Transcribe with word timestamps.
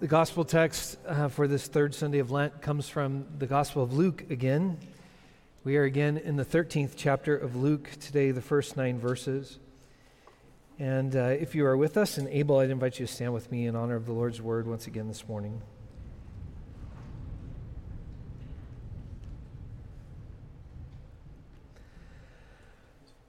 The 0.00 0.06
gospel 0.06 0.46
text 0.46 0.96
uh, 1.06 1.28
for 1.28 1.46
this 1.46 1.66
third 1.66 1.94
Sunday 1.94 2.20
of 2.20 2.30
Lent 2.30 2.62
comes 2.62 2.88
from 2.88 3.26
the 3.38 3.46
Gospel 3.46 3.82
of 3.82 3.92
Luke 3.92 4.30
again. 4.30 4.78
We 5.62 5.76
are 5.76 5.84
again 5.84 6.16
in 6.16 6.36
the 6.36 6.44
13th 6.44 6.92
chapter 6.96 7.36
of 7.36 7.54
Luke 7.54 7.90
today, 8.00 8.30
the 8.30 8.40
first 8.40 8.78
nine 8.78 8.98
verses. 8.98 9.58
And 10.78 11.14
uh, 11.14 11.36
if 11.38 11.54
you 11.54 11.66
are 11.66 11.76
with 11.76 11.98
us 11.98 12.16
and 12.16 12.28
able, 12.28 12.60
I'd 12.60 12.70
invite 12.70 12.98
you 12.98 13.06
to 13.06 13.12
stand 13.12 13.34
with 13.34 13.52
me 13.52 13.66
in 13.66 13.76
honor 13.76 13.94
of 13.94 14.06
the 14.06 14.14
Lord's 14.14 14.40
word 14.40 14.66
once 14.66 14.86
again 14.86 15.06
this 15.06 15.28
morning. 15.28 15.60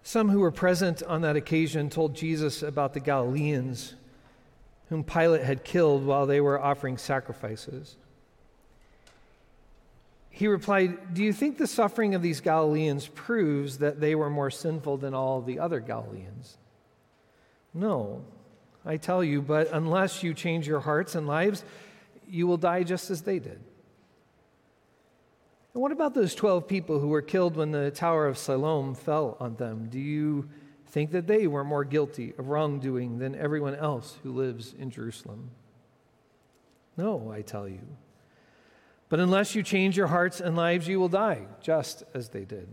Some 0.04 0.30
who 0.30 0.40
were 0.40 0.52
present 0.52 1.04
on 1.04 1.20
that 1.24 1.36
occasion 1.36 1.90
told 1.90 2.16
Jesus 2.16 2.64
about 2.64 2.94
the 2.94 3.02
Galileans 3.02 3.96
whom 4.91 5.05
Pilate 5.05 5.44
had 5.44 5.63
killed 5.63 6.05
while 6.05 6.26
they 6.26 6.41
were 6.41 6.59
offering 6.59 6.98
sacrifices. 6.98 7.95
He 10.30 10.48
replied, 10.48 11.14
Do 11.14 11.23
you 11.23 11.31
think 11.31 11.58
the 11.58 11.66
suffering 11.66 12.14
of 12.14 12.22
these 12.22 12.41
Galileans 12.41 13.08
proves 13.08 13.77
that 13.77 14.02
they 14.02 14.16
were 14.16 14.30
more 14.30 14.52
sinful 14.52 14.98
than 14.98 15.14
all 15.14 15.41
the 15.41 15.59
other 15.59 15.80
Galileans? 15.80 16.58
No, 17.73 18.26
I 18.86 18.98
tell 18.98 19.23
you, 19.23 19.41
but 19.41 19.70
unless 19.72 20.23
you 20.23 20.34
change 20.34 20.67
your 20.67 20.81
hearts 20.81 21.16
and 21.16 21.26
lives, 21.26 21.64
you 22.28 22.45
will 22.45 22.58
die 22.58 22.84
just 22.84 23.09
as 23.09 23.22
they 23.22 23.39
did. 23.39 23.62
And 25.73 25.81
what 25.81 25.94
about 25.94 26.14
those 26.14 26.36
12 26.36 26.67
people 26.67 27.00
who 27.00 27.08
were 27.08 27.22
killed 27.22 27.55
when 27.55 27.72
the 27.72 27.92
Tower 27.92 28.28
of 28.28 28.38
Siloam 28.38 28.94
fell 28.94 29.38
on 29.39 29.55
them? 29.55 29.88
Do 29.89 30.02
you 30.02 30.50
think 30.91 31.12
that 31.12 31.26
they 31.26 31.48
were 31.48 31.63
more 31.63 31.86
guilty 31.86 32.34
of 32.38 32.50
wrongdoing 32.50 33.18
than 33.18 33.34
everyone 33.34 33.76
else 33.76 34.20
who 34.23 34.31
lives 34.34 34.76
in 34.77 34.91
Jerusalem. 34.91 35.52
No, 36.97 37.31
I 37.31 37.42
tell 37.42 37.67
you. 37.67 37.80
But 39.08 39.22
unless 39.22 39.56
you 39.56 39.64
change 39.64 39.95
your 39.95 40.08
hearts 40.08 40.42
and 40.42 40.56
lives, 40.56 40.88
you 40.88 41.00
will 41.00 41.09
die, 41.09 41.47
just 41.62 42.03
as 42.14 42.30
they 42.30 42.44
did. 42.44 42.67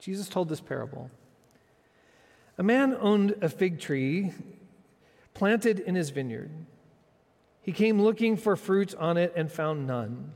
Jesus 0.00 0.28
told 0.28 0.48
this 0.48 0.60
parable. 0.60 1.10
A 2.56 2.62
man 2.62 2.96
owned 2.98 3.36
a 3.42 3.48
fig 3.48 3.78
tree 3.78 4.32
planted 5.34 5.80
in 5.80 5.94
his 5.94 6.10
vineyard. 6.10 6.50
He 7.60 7.72
came 7.72 8.00
looking 8.00 8.36
for 8.36 8.56
fruit 8.56 8.94
on 8.94 9.16
it 9.16 9.32
and 9.36 9.52
found 9.52 9.86
none. 9.86 10.32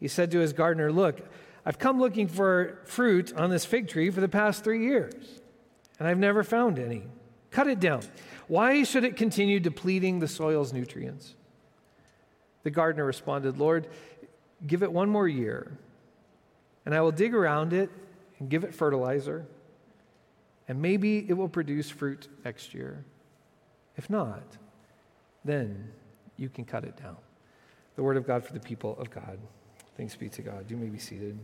He 0.00 0.08
said 0.08 0.30
to 0.32 0.38
his 0.38 0.52
gardener, 0.52 0.92
Look, 0.92 1.20
I've 1.66 1.78
come 1.78 1.98
looking 1.98 2.28
for 2.28 2.78
fruit 2.84 3.34
on 3.34 3.50
this 3.50 3.64
fig 3.64 3.88
tree 3.88 4.10
for 4.10 4.20
the 4.20 4.28
past 4.28 4.64
three 4.64 4.84
years, 4.84 5.40
and 5.98 6.06
I've 6.06 6.18
never 6.18 6.42
found 6.42 6.78
any. 6.78 7.04
Cut 7.50 7.66
it 7.66 7.80
down. 7.80 8.02
Why 8.48 8.82
should 8.82 9.04
it 9.04 9.16
continue 9.16 9.60
depleting 9.60 10.18
the 10.18 10.28
soil's 10.28 10.72
nutrients? 10.72 11.34
The 12.64 12.70
gardener 12.70 13.04
responded, 13.04 13.58
Lord, 13.58 13.88
give 14.66 14.82
it 14.82 14.92
one 14.92 15.08
more 15.08 15.28
year, 15.28 15.78
and 16.84 16.94
I 16.94 17.00
will 17.00 17.12
dig 17.12 17.34
around 17.34 17.72
it 17.72 17.90
and 18.38 18.50
give 18.50 18.64
it 18.64 18.74
fertilizer, 18.74 19.46
and 20.68 20.82
maybe 20.82 21.24
it 21.28 21.34
will 21.34 21.48
produce 21.48 21.88
fruit 21.88 22.28
next 22.44 22.74
year. 22.74 23.04
If 23.96 24.10
not, 24.10 24.42
then 25.44 25.92
you 26.36 26.48
can 26.48 26.64
cut 26.64 26.84
it 26.84 26.96
down. 26.96 27.16
The 27.96 28.02
word 28.02 28.16
of 28.16 28.26
God 28.26 28.44
for 28.44 28.52
the 28.52 28.60
people 28.60 28.96
of 28.98 29.10
God. 29.10 29.38
Thanks 29.96 30.16
be 30.16 30.28
to 30.30 30.42
God. 30.42 30.68
You 30.68 30.76
may 30.76 30.88
be 30.88 30.98
seated. 30.98 31.38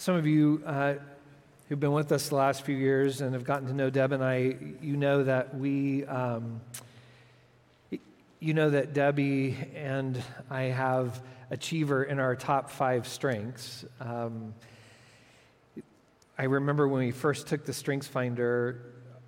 Some 0.00 0.14
of 0.14 0.28
you 0.28 0.62
uh, 0.64 0.94
who've 1.68 1.80
been 1.80 1.90
with 1.90 2.12
us 2.12 2.28
the 2.28 2.36
last 2.36 2.62
few 2.62 2.76
years 2.76 3.20
and 3.20 3.34
have 3.34 3.42
gotten 3.42 3.66
to 3.66 3.74
know 3.74 3.90
Deb 3.90 4.12
and 4.12 4.22
I, 4.22 4.56
you 4.80 4.96
know 4.96 5.24
that 5.24 5.56
we, 5.56 6.04
um, 6.04 6.60
you 8.38 8.54
know 8.54 8.70
that 8.70 8.92
Debbie 8.92 9.56
and 9.74 10.22
I 10.48 10.62
have 10.62 11.20
achiever 11.50 12.04
in 12.04 12.20
our 12.20 12.36
top 12.36 12.70
five 12.70 13.08
strengths. 13.08 13.84
Um, 14.00 14.54
I 16.38 16.44
remember 16.44 16.86
when 16.86 17.04
we 17.04 17.10
first 17.10 17.48
took 17.48 17.64
the 17.64 17.72
Strengths 17.72 18.06
Finder, 18.06 18.80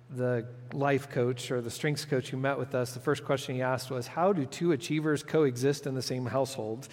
the 0.09 0.45
life 0.71 1.09
coach 1.09 1.51
or 1.51 1.59
the 1.59 1.69
strengths 1.69 2.05
coach 2.05 2.29
who 2.29 2.37
met 2.37 2.57
with 2.57 2.75
us, 2.75 2.93
the 2.93 3.01
first 3.01 3.25
question 3.25 3.55
he 3.55 3.61
asked 3.61 3.91
was, 3.91 4.07
How 4.07 4.31
do 4.31 4.45
two 4.45 4.71
achievers 4.71 5.21
coexist 5.21 5.85
in 5.85 5.95
the 5.95 6.01
same 6.01 6.27
household? 6.27 6.87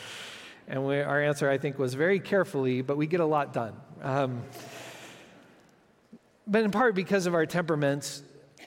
And 0.70 0.86
we, 0.86 1.00
our 1.00 1.22
answer, 1.22 1.48
I 1.48 1.56
think, 1.56 1.78
was 1.78 1.94
very 1.94 2.20
carefully, 2.20 2.82
but 2.82 2.98
we 2.98 3.06
get 3.06 3.20
a 3.20 3.26
lot 3.26 3.54
done. 3.54 3.74
Um, 4.02 4.42
but 6.46 6.62
in 6.62 6.70
part 6.70 6.94
because 6.94 7.26
of 7.26 7.34
our 7.34 7.46
temperaments, 7.46 8.22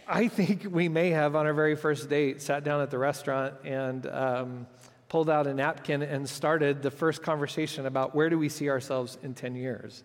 I 0.07 0.27
think 0.27 0.65
we 0.69 0.89
may 0.89 1.11
have, 1.11 1.35
on 1.35 1.45
our 1.45 1.53
very 1.53 1.75
first 1.75 2.09
date, 2.09 2.41
sat 2.41 2.63
down 2.63 2.81
at 2.81 2.89
the 2.89 2.97
restaurant 2.97 3.53
and 3.63 4.07
um, 4.07 4.67
pulled 5.09 5.29
out 5.29 5.45
a 5.45 5.53
napkin 5.53 6.01
and 6.01 6.27
started 6.27 6.81
the 6.81 6.89
first 6.89 7.21
conversation 7.21 7.85
about 7.85 8.15
where 8.15 8.31
do 8.31 8.37
we 8.39 8.49
see 8.49 8.69
ourselves 8.69 9.19
in 9.21 9.35
10 9.35 9.55
years. 9.55 10.03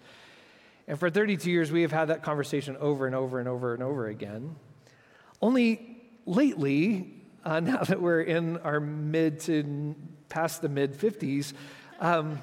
And 0.86 1.00
for 1.00 1.08
32 1.08 1.50
years, 1.50 1.72
we 1.72 1.80
have 1.80 1.92
had 1.92 2.08
that 2.08 2.22
conversation 2.22 2.76
over 2.76 3.06
and 3.06 3.14
over 3.14 3.38
and 3.38 3.48
over 3.48 3.72
and 3.72 3.82
over 3.82 4.06
again. 4.06 4.54
Only 5.40 5.96
lately, 6.26 7.22
uh, 7.42 7.60
now 7.60 7.84
that 7.84 8.02
we're 8.02 8.20
in 8.20 8.58
our 8.58 8.80
mid 8.80 9.40
to 9.40 9.94
past 10.28 10.60
the 10.60 10.68
mid 10.68 10.92
50s, 10.92 11.54
um, 12.00 12.42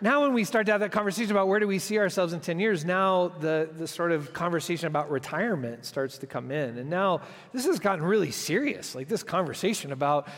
now, 0.00 0.22
when 0.22 0.32
we 0.32 0.44
start 0.44 0.66
to 0.66 0.72
have 0.72 0.80
that 0.82 0.92
conversation 0.92 1.32
about 1.32 1.48
where 1.48 1.58
do 1.58 1.66
we 1.66 1.80
see 1.80 1.98
ourselves 1.98 2.32
in 2.32 2.38
10 2.38 2.60
years, 2.60 2.84
now 2.84 3.28
the, 3.40 3.68
the 3.76 3.88
sort 3.88 4.12
of 4.12 4.32
conversation 4.32 4.86
about 4.86 5.10
retirement 5.10 5.84
starts 5.84 6.18
to 6.18 6.26
come 6.28 6.52
in. 6.52 6.78
And 6.78 6.88
now 6.88 7.22
this 7.52 7.66
has 7.66 7.80
gotten 7.80 8.04
really 8.04 8.30
serious, 8.30 8.94
like 8.94 9.08
this 9.08 9.24
conversation 9.24 9.90
about 9.90 10.28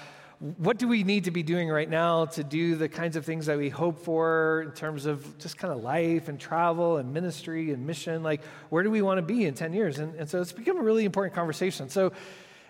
what 0.57 0.79
do 0.79 0.89
we 0.89 1.05
need 1.05 1.25
to 1.25 1.31
be 1.31 1.43
doing 1.43 1.69
right 1.69 1.91
now 1.91 2.25
to 2.25 2.43
do 2.43 2.75
the 2.75 2.89
kinds 2.89 3.17
of 3.17 3.27
things 3.27 3.45
that 3.45 3.59
we 3.59 3.69
hope 3.69 3.99
for 3.99 4.63
in 4.63 4.73
terms 4.73 5.05
of 5.05 5.37
just 5.37 5.59
kind 5.59 5.75
of 5.75 5.83
life 5.83 6.29
and 6.29 6.41
travel 6.41 6.97
and 6.97 7.13
ministry 7.13 7.73
and 7.73 7.87
mission? 7.87 8.23
Like, 8.23 8.43
where 8.71 8.83
do 8.83 8.91
we 8.91 9.03
want 9.03 9.19
to 9.19 9.23
be 9.23 9.45
in 9.45 9.53
10 9.53 9.75
years? 9.75 9.99
And, 9.99 10.15
and 10.15 10.27
so 10.27 10.41
it's 10.41 10.53
become 10.53 10.79
a 10.79 10.83
really 10.83 11.05
important 11.05 11.35
conversation. 11.35 11.91
So 11.91 12.13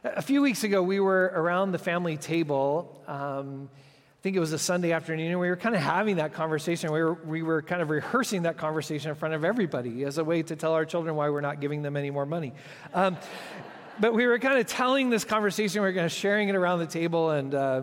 a 0.02 0.22
few 0.22 0.42
weeks 0.42 0.64
ago, 0.64 0.82
we 0.82 0.98
were 0.98 1.30
around 1.36 1.70
the 1.70 1.78
family 1.78 2.16
table. 2.16 3.00
Um, 3.06 3.70
I 4.20 4.22
think 4.22 4.36
it 4.36 4.41
was 4.41 4.53
a 4.53 4.58
Sunday 4.58 4.92
afternoon, 4.92 5.31
and 5.31 5.41
we 5.41 5.48
were 5.48 5.56
kind 5.56 5.75
of 5.75 5.81
having 5.81 6.16
that 6.16 6.34
conversation. 6.34 6.92
We 6.92 7.03
were, 7.03 7.14
we 7.14 7.42
were 7.42 7.62
kind 7.62 7.81
of 7.81 7.88
rehearsing 7.88 8.42
that 8.42 8.58
conversation 8.58 9.08
in 9.08 9.16
front 9.16 9.32
of 9.34 9.47
everybody 9.47 10.04
as 10.04 10.19
a 10.19 10.25
way 10.25 10.42
to 10.42 10.56
tell 10.56 10.75
our 10.75 10.84
children 10.84 11.16
why 11.16 11.31
we're 11.31 11.41
not 11.41 11.58
giving 11.58 11.81
them 11.81 11.97
any 11.97 12.10
more 12.10 12.26
money. 12.26 12.53
Um, 12.92 13.16
but 13.98 14.12
we 14.12 14.26
were 14.26 14.38
kind 14.38 14.58
of 14.58 14.66
telling 14.66 15.08
this 15.08 15.25
conversation, 15.25 15.81
we 15.81 15.88
were 15.88 15.94
kind 15.94 16.04
of 16.04 16.12
sharing 16.12 16.50
it 16.50 16.54
around 16.54 16.81
the 16.81 16.86
table. 16.86 17.31
And, 17.31 17.54
uh, 17.54 17.82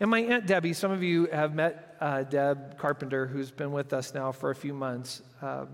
and 0.00 0.10
my 0.10 0.22
Aunt 0.22 0.46
Debbie, 0.46 0.72
some 0.72 0.90
of 0.90 1.04
you 1.04 1.26
have 1.26 1.54
met 1.54 1.98
uh, 2.00 2.24
Deb 2.24 2.76
Carpenter, 2.76 3.28
who's 3.28 3.52
been 3.52 3.70
with 3.70 3.92
us 3.92 4.12
now 4.12 4.32
for 4.32 4.50
a 4.50 4.56
few 4.56 4.74
months. 4.74 5.22
Uh, 5.40 5.66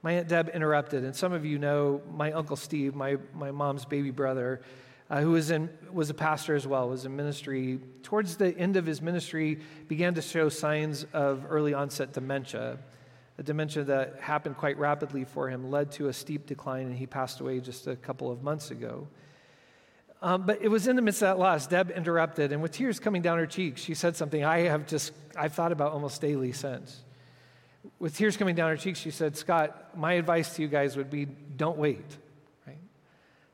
my 0.00 0.12
Aunt 0.12 0.28
Deb 0.28 0.48
interrupted, 0.48 1.04
and 1.04 1.14
some 1.14 1.34
of 1.34 1.44
you 1.44 1.58
know 1.58 2.00
my 2.10 2.32
Uncle 2.32 2.56
Steve, 2.56 2.94
my, 2.94 3.18
my 3.34 3.50
mom's 3.50 3.84
baby 3.84 4.12
brother 4.12 4.62
uh, 5.10 5.20
who 5.20 5.32
was, 5.32 5.50
in, 5.50 5.68
was 5.92 6.08
a 6.08 6.14
pastor 6.14 6.54
as 6.54 6.66
well, 6.66 6.88
was 6.88 7.04
in 7.04 7.16
ministry. 7.16 7.80
Towards 8.04 8.36
the 8.36 8.56
end 8.56 8.76
of 8.76 8.86
his 8.86 9.02
ministry, 9.02 9.58
began 9.88 10.14
to 10.14 10.22
show 10.22 10.48
signs 10.48 11.04
of 11.12 11.44
early 11.48 11.74
onset 11.74 12.12
dementia. 12.12 12.78
A 13.36 13.42
dementia 13.42 13.82
that 13.84 14.20
happened 14.20 14.56
quite 14.56 14.78
rapidly 14.78 15.24
for 15.24 15.48
him 15.48 15.70
led 15.70 15.90
to 15.92 16.08
a 16.08 16.12
steep 16.12 16.46
decline, 16.46 16.86
and 16.86 16.96
he 16.96 17.06
passed 17.06 17.40
away 17.40 17.58
just 17.58 17.88
a 17.88 17.96
couple 17.96 18.30
of 18.30 18.42
months 18.42 18.70
ago. 18.70 19.08
Um, 20.22 20.44
but 20.46 20.62
it 20.62 20.68
was 20.68 20.86
in 20.86 20.96
the 20.96 21.02
midst 21.02 21.22
of 21.22 21.28
that 21.28 21.38
loss, 21.38 21.66
Deb 21.66 21.90
interrupted, 21.90 22.52
and 22.52 22.62
with 22.62 22.72
tears 22.72 23.00
coming 23.00 23.22
down 23.22 23.38
her 23.38 23.46
cheeks, 23.46 23.82
she 23.82 23.94
said 23.94 24.14
something 24.16 24.44
I 24.44 24.60
have 24.60 24.86
just, 24.86 25.12
I've 25.34 25.54
thought 25.54 25.72
about 25.72 25.92
almost 25.92 26.20
daily 26.20 26.52
since. 26.52 27.02
With 27.98 28.14
tears 28.14 28.36
coming 28.36 28.54
down 28.54 28.68
her 28.68 28.76
cheeks, 28.76 29.00
she 29.00 29.10
said, 29.10 29.36
Scott, 29.36 29.96
my 29.96 30.12
advice 30.12 30.54
to 30.56 30.62
you 30.62 30.68
guys 30.68 30.96
would 30.96 31.10
be 31.10 31.24
don't 31.24 31.78
wait. 31.78 32.04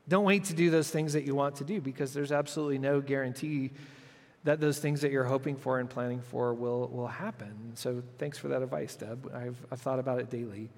Don't 0.09 0.23
wait 0.23 0.45
to 0.45 0.53
do 0.53 0.69
those 0.69 0.89
things 0.89 1.13
that 1.13 1.25
you 1.25 1.35
want 1.35 1.57
to 1.57 1.63
do 1.63 1.81
because 1.81 2.13
there's 2.13 2.31
absolutely 2.31 2.77
no 2.77 3.01
guarantee 3.01 3.71
that 4.43 4.61
those 4.61 4.79
things 4.79 5.01
that 5.01 5.11
you're 5.11 5.25
hoping 5.25 5.57
for 5.57 5.79
and 5.79 5.89
planning 5.89 6.21
for 6.21 6.53
will, 6.53 6.87
will 6.87 7.07
happen. 7.07 7.71
So 7.75 8.01
thanks 8.17 8.37
for 8.37 8.47
that 8.47 8.61
advice, 8.61 8.95
Deb. 8.95 9.29
I've, 9.35 9.57
I've 9.69 9.81
thought 9.81 9.99
about 9.99 10.19
it 10.19 10.29
daily. 10.29 10.69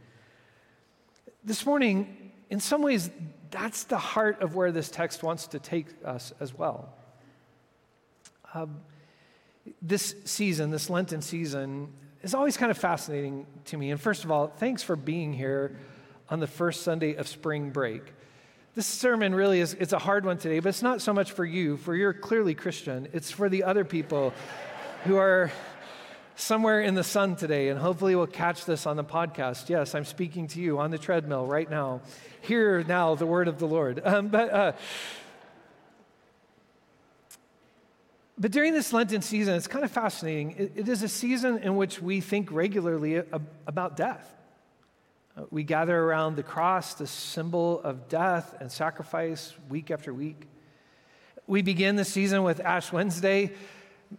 This 1.43 1.65
morning, 1.65 2.31
in 2.49 2.59
some 2.59 2.81
ways, 2.81 3.11
that's 3.51 3.83
the 3.83 3.97
heart 3.97 4.41
of 4.41 4.55
where 4.55 4.71
this 4.71 4.89
text 4.89 5.21
wants 5.21 5.47
to 5.47 5.59
take 5.59 5.85
us 6.03 6.33
as 6.39 6.57
well. 6.57 6.91
Um, 8.53 8.79
this 9.81 10.15
season, 10.25 10.71
this 10.71 10.89
Lenten 10.89 11.21
season, 11.21 11.93
is 12.23 12.33
always 12.33 12.57
kind 12.57 12.71
of 12.71 12.77
fascinating 12.77 13.45
to 13.65 13.77
me. 13.77 13.91
And 13.91 14.01
first 14.01 14.23
of 14.23 14.31
all, 14.31 14.47
thanks 14.47 14.81
for 14.81 14.95
being 14.95 15.31
here 15.31 15.77
on 16.29 16.39
the 16.39 16.47
first 16.47 16.81
Sunday 16.81 17.13
of 17.15 17.27
spring 17.27 17.69
break. 17.69 18.01
This 18.79 18.87
sermon 18.87 19.35
really 19.35 19.59
is 19.59 19.73
it's 19.73 19.91
a 19.91 19.99
hard 19.99 20.25
one 20.25 20.37
today, 20.37 20.61
but 20.61 20.69
it's 20.69 20.81
not 20.81 21.01
so 21.01 21.11
much 21.11 21.33
for 21.33 21.43
you, 21.43 21.75
for 21.75 21.93
you're 21.93 22.13
clearly 22.13 22.55
Christian. 22.55 23.09
It's 23.11 23.29
for 23.29 23.49
the 23.49 23.65
other 23.65 23.83
people 23.83 24.33
who 25.03 25.17
are 25.17 25.51
somewhere 26.37 26.79
in 26.79 26.95
the 26.95 27.03
sun 27.03 27.35
today, 27.35 27.67
and 27.67 27.77
hopefully 27.77 28.15
we'll 28.15 28.25
catch 28.25 28.63
this 28.63 28.85
on 28.85 28.95
the 28.95 29.03
podcast. 29.03 29.67
Yes, 29.67 29.95
I'm 29.95 30.05
speaking 30.05 30.47
to 30.47 30.61
you 30.61 30.79
on 30.79 30.91
the 30.91 30.97
treadmill 30.97 31.45
right 31.45 31.69
now. 31.69 31.99
Hear 32.39 32.81
now 32.85 33.15
the 33.15 33.25
word 33.25 33.49
of 33.49 33.59
the 33.59 33.67
Lord. 33.67 34.01
Um, 34.05 34.29
but, 34.29 34.49
uh, 34.49 34.71
but 38.37 38.51
during 38.51 38.71
this 38.71 38.93
Lenten 38.93 39.21
season, 39.21 39.55
it's 39.55 39.67
kind 39.67 39.83
of 39.83 39.91
fascinating. 39.91 40.51
it, 40.51 40.71
it 40.77 40.87
is 40.87 41.03
a 41.03 41.09
season 41.09 41.57
in 41.57 41.75
which 41.75 42.01
we 42.01 42.21
think 42.21 42.49
regularly 42.49 43.21
about 43.67 43.97
death. 43.97 44.38
Uh, 45.39 45.43
we 45.51 45.63
gather 45.63 45.97
around 45.97 46.35
the 46.35 46.43
cross, 46.43 46.95
the 46.95 47.07
symbol 47.07 47.79
of 47.81 48.09
death 48.09 48.55
and 48.59 48.71
sacrifice, 48.71 49.53
week 49.69 49.89
after 49.89 50.13
week. 50.13 50.47
We 51.47 51.61
begin 51.61 51.95
the 51.95 52.03
season 52.03 52.43
with 52.43 52.59
Ash 52.59 52.91
Wednesday. 52.91 53.53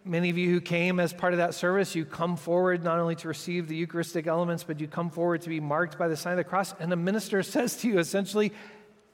Many 0.05 0.31
of 0.31 0.39
you 0.39 0.49
who 0.51 0.61
came 0.61 0.99
as 0.99 1.13
part 1.13 1.35
of 1.35 1.39
that 1.39 1.53
service, 1.53 1.95
you 1.95 2.05
come 2.05 2.37
forward 2.37 2.83
not 2.85 2.99
only 2.99 3.17
to 3.17 3.29
receive 3.29 3.69
the 3.69 3.77
Eucharistic 3.77 4.27
elements, 4.27 4.65
but 4.65 4.81
you 4.81 4.87
come 4.87 5.11
forward 5.11 5.43
to 5.43 5.49
be 5.49 5.61
marked 5.61 5.99
by 5.99 6.09
the 6.09 6.17
sign 6.17 6.35
of 6.35 6.37
the 6.39 6.45
cross. 6.45 6.75
And 6.79 6.91
the 6.91 6.97
minister 6.97 7.43
says 7.43 7.77
to 7.79 7.89
you 7.89 7.99
essentially, 7.99 8.53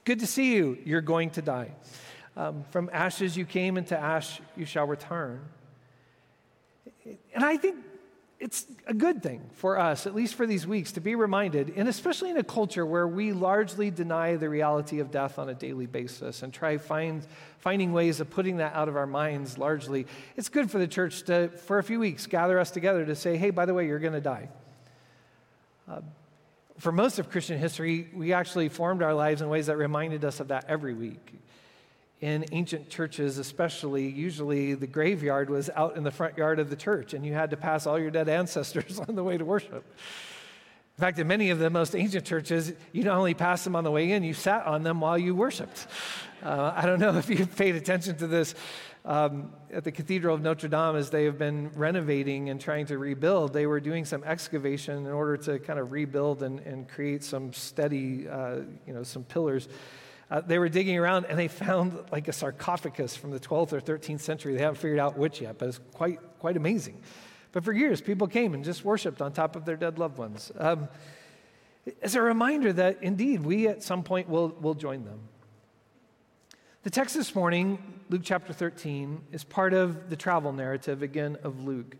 Good 0.04 0.20
to 0.20 0.26
see 0.28 0.54
you, 0.54 0.78
you're 0.84 1.00
going 1.00 1.30
to 1.30 1.42
die. 1.42 1.72
Um, 2.36 2.62
from 2.70 2.88
ashes 2.92 3.36
you 3.36 3.44
came, 3.44 3.76
into 3.76 3.98
ash 3.98 4.40
you 4.56 4.64
shall 4.64 4.86
return. 4.86 5.40
And 7.34 7.44
I 7.44 7.56
think 7.56 7.76
it's 8.38 8.66
a 8.86 8.92
good 8.92 9.22
thing 9.22 9.40
for 9.54 9.78
us, 9.78 10.06
at 10.06 10.14
least 10.14 10.34
for 10.34 10.46
these 10.46 10.66
weeks, 10.66 10.92
to 10.92 11.00
be 11.00 11.14
reminded, 11.14 11.72
and 11.76 11.88
especially 11.88 12.30
in 12.30 12.36
a 12.36 12.44
culture 12.44 12.84
where 12.84 13.08
we 13.08 13.32
largely 13.32 13.90
deny 13.90 14.36
the 14.36 14.48
reality 14.48 15.00
of 15.00 15.10
death 15.10 15.38
on 15.38 15.48
a 15.48 15.54
daily 15.54 15.86
basis 15.86 16.42
and 16.42 16.52
try 16.52 16.76
find, 16.76 17.26
finding 17.58 17.92
ways 17.92 18.20
of 18.20 18.28
putting 18.28 18.58
that 18.58 18.74
out 18.74 18.88
of 18.88 18.96
our 18.96 19.06
minds 19.06 19.56
largely. 19.56 20.06
It's 20.36 20.50
good 20.50 20.70
for 20.70 20.78
the 20.78 20.86
church 20.86 21.22
to, 21.24 21.48
for 21.48 21.78
a 21.78 21.82
few 21.82 21.98
weeks, 21.98 22.26
gather 22.26 22.58
us 22.58 22.70
together 22.70 23.06
to 23.06 23.16
say, 23.16 23.38
hey, 23.38 23.50
by 23.50 23.64
the 23.64 23.72
way, 23.72 23.86
you're 23.86 23.98
going 23.98 24.12
to 24.12 24.20
die. 24.20 24.48
Uh, 25.88 26.00
for 26.78 26.92
most 26.92 27.18
of 27.18 27.30
Christian 27.30 27.58
history, 27.58 28.10
we 28.14 28.34
actually 28.34 28.68
formed 28.68 29.02
our 29.02 29.14
lives 29.14 29.40
in 29.40 29.48
ways 29.48 29.66
that 29.66 29.78
reminded 29.78 30.26
us 30.26 30.40
of 30.40 30.48
that 30.48 30.66
every 30.68 30.92
week 30.92 31.32
in 32.20 32.46
ancient 32.52 32.88
churches, 32.88 33.38
especially, 33.38 34.08
usually 34.08 34.74
the 34.74 34.86
graveyard 34.86 35.50
was 35.50 35.68
out 35.76 35.96
in 35.96 36.02
the 36.02 36.10
front 36.10 36.36
yard 36.38 36.58
of 36.58 36.70
the 36.70 36.76
church, 36.76 37.12
and 37.12 37.26
you 37.26 37.34
had 37.34 37.50
to 37.50 37.56
pass 37.56 37.86
all 37.86 37.98
your 37.98 38.10
dead 38.10 38.28
ancestors 38.28 38.98
on 39.08 39.14
the 39.14 39.24
way 39.24 39.36
to 39.36 39.44
worship. 39.44 39.84
In 40.96 41.00
fact, 41.00 41.18
in 41.18 41.26
many 41.26 41.50
of 41.50 41.58
the 41.58 41.68
most 41.68 41.94
ancient 41.94 42.24
churches, 42.24 42.72
you 42.92 43.04
not 43.04 43.18
only 43.18 43.34
passed 43.34 43.64
them 43.64 43.76
on 43.76 43.84
the 43.84 43.90
way 43.90 44.12
in, 44.12 44.22
you 44.22 44.32
sat 44.32 44.64
on 44.66 44.82
them 44.82 44.98
while 45.00 45.18
you 45.18 45.34
worshiped. 45.34 45.86
Uh, 46.42 46.72
I 46.74 46.86
don't 46.86 46.98
know 46.98 47.14
if 47.18 47.28
you've 47.28 47.54
paid 47.54 47.76
attention 47.76 48.16
to 48.16 48.26
this. 48.26 48.54
Um, 49.04 49.52
at 49.70 49.84
the 49.84 49.92
Cathedral 49.92 50.34
of 50.34 50.40
Notre 50.40 50.68
Dame, 50.68 50.96
as 50.96 51.10
they 51.10 51.24
have 51.24 51.38
been 51.38 51.70
renovating 51.74 52.48
and 52.48 52.60
trying 52.60 52.86
to 52.86 52.98
rebuild, 52.98 53.52
they 53.52 53.66
were 53.66 53.78
doing 53.78 54.04
some 54.04 54.24
excavation 54.24 55.06
in 55.06 55.12
order 55.12 55.36
to 55.36 55.58
kind 55.60 55.78
of 55.78 55.92
rebuild 55.92 56.42
and, 56.42 56.58
and 56.60 56.88
create 56.88 57.22
some 57.22 57.52
steady, 57.52 58.26
uh, 58.26 58.62
you 58.86 58.94
know, 58.94 59.04
some 59.04 59.22
pillars. 59.22 59.68
Uh, 60.30 60.40
they 60.40 60.58
were 60.58 60.68
digging 60.68 60.98
around 60.98 61.26
and 61.26 61.38
they 61.38 61.48
found 61.48 62.04
like 62.10 62.28
a 62.28 62.32
sarcophagus 62.32 63.16
from 63.16 63.30
the 63.30 63.40
12th 63.40 63.72
or 63.72 63.80
13th 63.80 64.20
century. 64.20 64.54
They 64.54 64.62
haven't 64.62 64.78
figured 64.78 64.98
out 64.98 65.16
which 65.16 65.40
yet, 65.40 65.58
but 65.58 65.68
it's 65.68 65.80
quite, 65.92 66.18
quite 66.38 66.56
amazing. 66.56 67.00
But 67.52 67.64
for 67.64 67.72
years, 67.72 68.00
people 68.00 68.26
came 68.26 68.52
and 68.52 68.64
just 68.64 68.84
worshiped 68.84 69.22
on 69.22 69.32
top 69.32 69.56
of 69.56 69.64
their 69.64 69.76
dead 69.76 69.98
loved 69.98 70.18
ones. 70.18 70.50
Um, 70.58 70.88
as 72.02 72.16
a 72.16 72.22
reminder 72.22 72.72
that 72.72 73.02
indeed 73.02 73.44
we 73.44 73.68
at 73.68 73.82
some 73.82 74.02
point 74.02 74.28
will, 74.28 74.48
will 74.48 74.74
join 74.74 75.04
them. 75.04 75.20
The 76.82 76.90
text 76.90 77.16
this 77.16 77.34
morning, 77.34 78.00
Luke 78.10 78.22
chapter 78.24 78.52
13, 78.52 79.20
is 79.32 79.44
part 79.44 79.74
of 79.74 80.10
the 80.10 80.16
travel 80.16 80.52
narrative 80.52 81.02
again 81.02 81.36
of 81.42 81.60
Luke. 81.60 81.96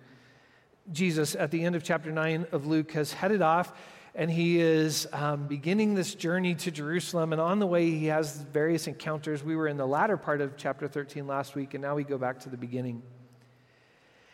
Jesus, 0.92 1.34
at 1.34 1.50
the 1.50 1.64
end 1.64 1.74
of 1.74 1.82
chapter 1.82 2.12
9 2.12 2.46
of 2.52 2.66
Luke, 2.66 2.92
has 2.92 3.12
headed 3.12 3.42
off 3.42 3.72
and 4.16 4.30
he 4.30 4.58
is 4.58 5.06
um, 5.12 5.46
beginning 5.46 5.94
this 5.94 6.14
journey 6.14 6.54
to 6.54 6.70
Jerusalem. 6.70 7.32
And 7.32 7.40
on 7.40 7.58
the 7.58 7.66
way, 7.66 7.90
he 7.90 8.06
has 8.06 8.34
various 8.34 8.86
encounters. 8.86 9.44
We 9.44 9.54
were 9.56 9.68
in 9.68 9.76
the 9.76 9.86
latter 9.86 10.16
part 10.16 10.40
of 10.40 10.56
chapter 10.56 10.88
13 10.88 11.26
last 11.26 11.54
week, 11.54 11.74
and 11.74 11.82
now 11.82 11.94
we 11.94 12.02
go 12.02 12.16
back 12.16 12.40
to 12.40 12.48
the 12.48 12.56
beginning. 12.56 13.02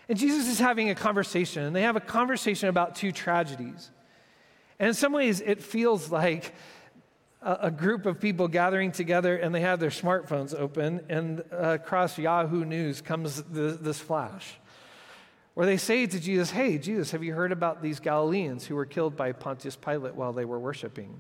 And 0.09 0.17
Jesus 0.17 0.49
is 0.49 0.61
having 0.61 0.89
a 0.91 0.95
conversation, 0.95 1.65
and 1.65 1.75
they 1.75 1.83
have 1.83 1.97
a 1.97 2.01
conversation 2.01 2.69
about 2.69 2.95
two 2.95 3.11
tragedies. 3.11 3.91
And 4.79 4.87
in 4.87 4.95
some 4.95 5.13
ways, 5.13 5.41
it 5.41 5.61
feels 5.61 6.13
like 6.13 6.55
a, 7.41 7.59
a 7.63 7.71
group 7.73 8.07
of 8.07 8.21
people 8.21 8.47
gathering 8.47 8.93
together 8.93 9.37
and 9.37 9.53
they 9.53 9.61
have 9.61 9.81
their 9.81 9.91
smartphones 9.91 10.55
open, 10.59 11.01
and 11.09 11.43
uh, 11.53 11.79
across 11.81 12.17
Yahoo 12.19 12.65
News 12.65 13.01
comes 13.01 13.43
the, 13.43 13.79
this 13.81 13.99
flash. 13.99 14.55
Where 15.55 15.67
they 15.67 15.77
say 15.77 16.07
to 16.07 16.19
Jesus, 16.19 16.51
Hey, 16.51 16.79
Jesus, 16.79 17.11
have 17.11 17.23
you 17.23 17.35
heard 17.35 17.53
about 17.53 17.83
these 17.83 18.01
Galileans 18.01 18.67
who 18.67 18.75
were 18.75 18.87
killed 18.87 19.17
by 19.17 19.33
Pontius 19.33 19.77
Pilate 19.77 20.15
while 20.15 20.33
they 20.33 20.45
were 20.45 20.59
worshiping? 20.59 21.15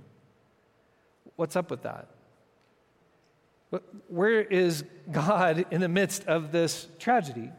What's 1.36 1.56
up 1.56 1.70
with 1.70 1.82
that? 1.82 2.08
Where 4.08 4.40
is 4.40 4.84
God 5.10 5.64
in 5.70 5.80
the 5.80 5.88
midst 5.88 6.26
of 6.26 6.52
this 6.52 6.86
tragedy? 6.98 7.50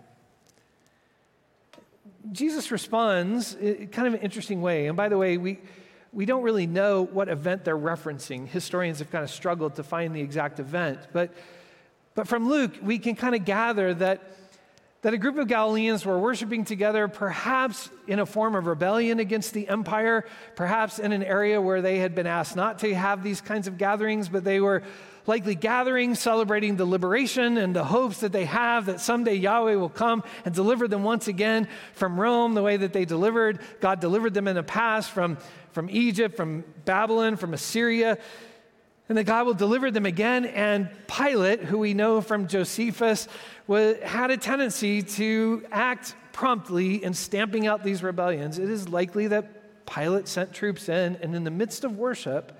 Jesus 2.31 2.71
responds 2.71 3.55
in 3.55 3.87
kind 3.87 4.07
of 4.07 4.13
an 4.13 4.21
interesting 4.21 4.61
way. 4.61 4.87
And 4.87 4.95
by 4.95 5.09
the 5.09 5.17
way, 5.17 5.37
we, 5.37 5.59
we 6.11 6.25
don't 6.25 6.43
really 6.43 6.67
know 6.67 7.03
what 7.03 7.29
event 7.29 7.65
they're 7.65 7.77
referencing. 7.77 8.47
Historians 8.47 8.99
have 8.99 9.11
kind 9.11 9.23
of 9.23 9.29
struggled 9.29 9.75
to 9.75 9.83
find 9.83 10.15
the 10.15 10.21
exact 10.21 10.59
event. 10.59 10.99
But, 11.11 11.33
but 12.13 12.27
from 12.27 12.47
Luke, 12.47 12.73
we 12.81 12.99
can 12.99 13.15
kind 13.15 13.35
of 13.35 13.43
gather 13.43 13.93
that 13.95 14.21
that 15.03 15.13
a 15.13 15.17
group 15.17 15.37
of 15.37 15.47
Galileans 15.47 16.05
were 16.05 16.17
worshiping 16.17 16.63
together, 16.63 17.07
perhaps 17.07 17.89
in 18.07 18.19
a 18.19 18.25
form 18.25 18.55
of 18.55 18.65
rebellion 18.65 19.19
against 19.19 19.53
the 19.53 19.67
empire, 19.67 20.25
perhaps 20.55 20.97
in 20.97 21.11
an 21.11 21.23
area 21.23 21.61
where 21.61 21.81
they 21.81 21.99
had 21.99 22.15
been 22.15 22.25
asked 22.25 22.55
not 22.55 22.79
to 22.79 22.95
have 22.95 23.21
these 23.21 23.41
kinds 23.41 23.67
of 23.67 23.77
gatherings, 23.77 24.29
but 24.29 24.45
they 24.45 24.61
were 24.61 24.81
likely 25.27 25.55
gathering, 25.55 26.15
celebrating 26.15 26.77
the 26.77 26.85
liberation 26.85 27.57
and 27.57 27.75
the 27.75 27.83
hopes 27.83 28.21
that 28.21 28.31
they 28.31 28.45
have 28.45 28.85
that 28.85 29.01
someday 29.01 29.35
Yahweh 29.35 29.75
will 29.75 29.89
come 29.89 30.23
and 30.45 30.55
deliver 30.55 30.87
them 30.87 31.03
once 31.03 31.27
again 31.27 31.67
from 31.93 32.19
Rome, 32.19 32.53
the 32.53 32.63
way 32.63 32.77
that 32.77 32.93
they 32.93 33.05
delivered. 33.05 33.59
God 33.81 33.99
delivered 33.99 34.33
them 34.33 34.47
in 34.47 34.55
the 34.55 34.63
past 34.63 35.11
from, 35.11 35.37
from 35.73 35.89
Egypt, 35.89 36.35
from 36.35 36.63
Babylon, 36.85 37.35
from 37.35 37.53
Assyria 37.53 38.17
and 39.13 39.17
that 39.19 39.25
God 39.25 39.45
will 39.45 39.53
deliver 39.53 39.91
them 39.91 40.07
again. 40.07 40.43
And 40.43 40.89
Pilate, 41.05 41.59
who 41.59 41.77
we 41.77 41.93
know 41.93 42.19
from 42.19 42.47
Josephus, 42.47 43.27
was, 43.67 43.99
had 43.99 44.31
a 44.31 44.37
tendency 44.37 45.03
to 45.03 45.63
act 45.71 46.15
promptly 46.31 47.03
in 47.03 47.13
stamping 47.13 47.67
out 47.67 47.83
these 47.83 48.01
rebellions. 48.01 48.57
It 48.57 48.71
is 48.71 48.89
likely 48.89 49.27
that 49.27 49.85
Pilate 49.85 50.27
sent 50.27 50.51
troops 50.51 50.89
in, 50.89 51.15
and 51.17 51.35
in 51.35 51.43
the 51.43 51.51
midst 51.51 51.83
of 51.83 51.95
worship, 51.95 52.59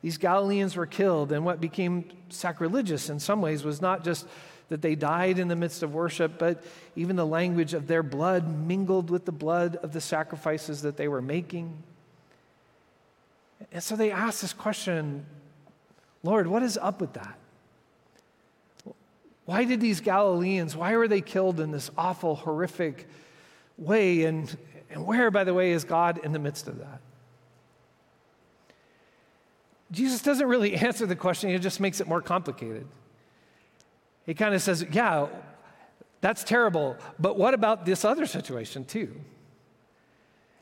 these 0.00 0.18
Galileans 0.18 0.76
were 0.76 0.86
killed. 0.86 1.32
And 1.32 1.44
what 1.44 1.60
became 1.60 2.08
sacrilegious 2.28 3.10
in 3.10 3.18
some 3.18 3.42
ways 3.42 3.64
was 3.64 3.82
not 3.82 4.04
just 4.04 4.24
that 4.68 4.80
they 4.80 4.94
died 4.94 5.40
in 5.40 5.48
the 5.48 5.56
midst 5.56 5.82
of 5.82 5.94
worship, 5.94 6.38
but 6.38 6.62
even 6.94 7.16
the 7.16 7.26
language 7.26 7.74
of 7.74 7.88
their 7.88 8.04
blood 8.04 8.46
mingled 8.46 9.10
with 9.10 9.24
the 9.24 9.32
blood 9.32 9.74
of 9.82 9.92
the 9.92 10.00
sacrifices 10.00 10.82
that 10.82 10.96
they 10.96 11.08
were 11.08 11.20
making. 11.20 11.82
And 13.72 13.82
so 13.82 13.96
they 13.96 14.12
asked 14.12 14.42
this 14.42 14.52
question 14.52 15.26
Lord, 16.22 16.46
what 16.46 16.62
is 16.62 16.76
up 16.76 17.00
with 17.00 17.12
that? 17.14 17.38
Why 19.44 19.64
did 19.64 19.80
these 19.80 20.00
Galileans, 20.00 20.76
why 20.76 20.94
were 20.96 21.08
they 21.08 21.22
killed 21.22 21.58
in 21.58 21.70
this 21.70 21.90
awful, 21.96 22.34
horrific 22.34 23.08
way? 23.78 24.24
And, 24.24 24.54
and 24.90 25.06
where, 25.06 25.30
by 25.30 25.44
the 25.44 25.54
way, 25.54 25.72
is 25.72 25.84
God 25.84 26.20
in 26.22 26.32
the 26.32 26.38
midst 26.38 26.68
of 26.68 26.78
that? 26.78 27.00
Jesus 29.90 30.20
doesn't 30.20 30.46
really 30.46 30.74
answer 30.76 31.06
the 31.06 31.16
question, 31.16 31.50
he 31.50 31.58
just 31.58 31.80
makes 31.80 32.00
it 32.00 32.06
more 32.06 32.20
complicated. 32.20 32.86
He 34.26 34.34
kind 34.34 34.54
of 34.54 34.60
says, 34.60 34.84
Yeah, 34.90 35.28
that's 36.20 36.44
terrible, 36.44 36.96
but 37.18 37.38
what 37.38 37.54
about 37.54 37.86
this 37.86 38.04
other 38.04 38.26
situation, 38.26 38.84
too? 38.84 39.18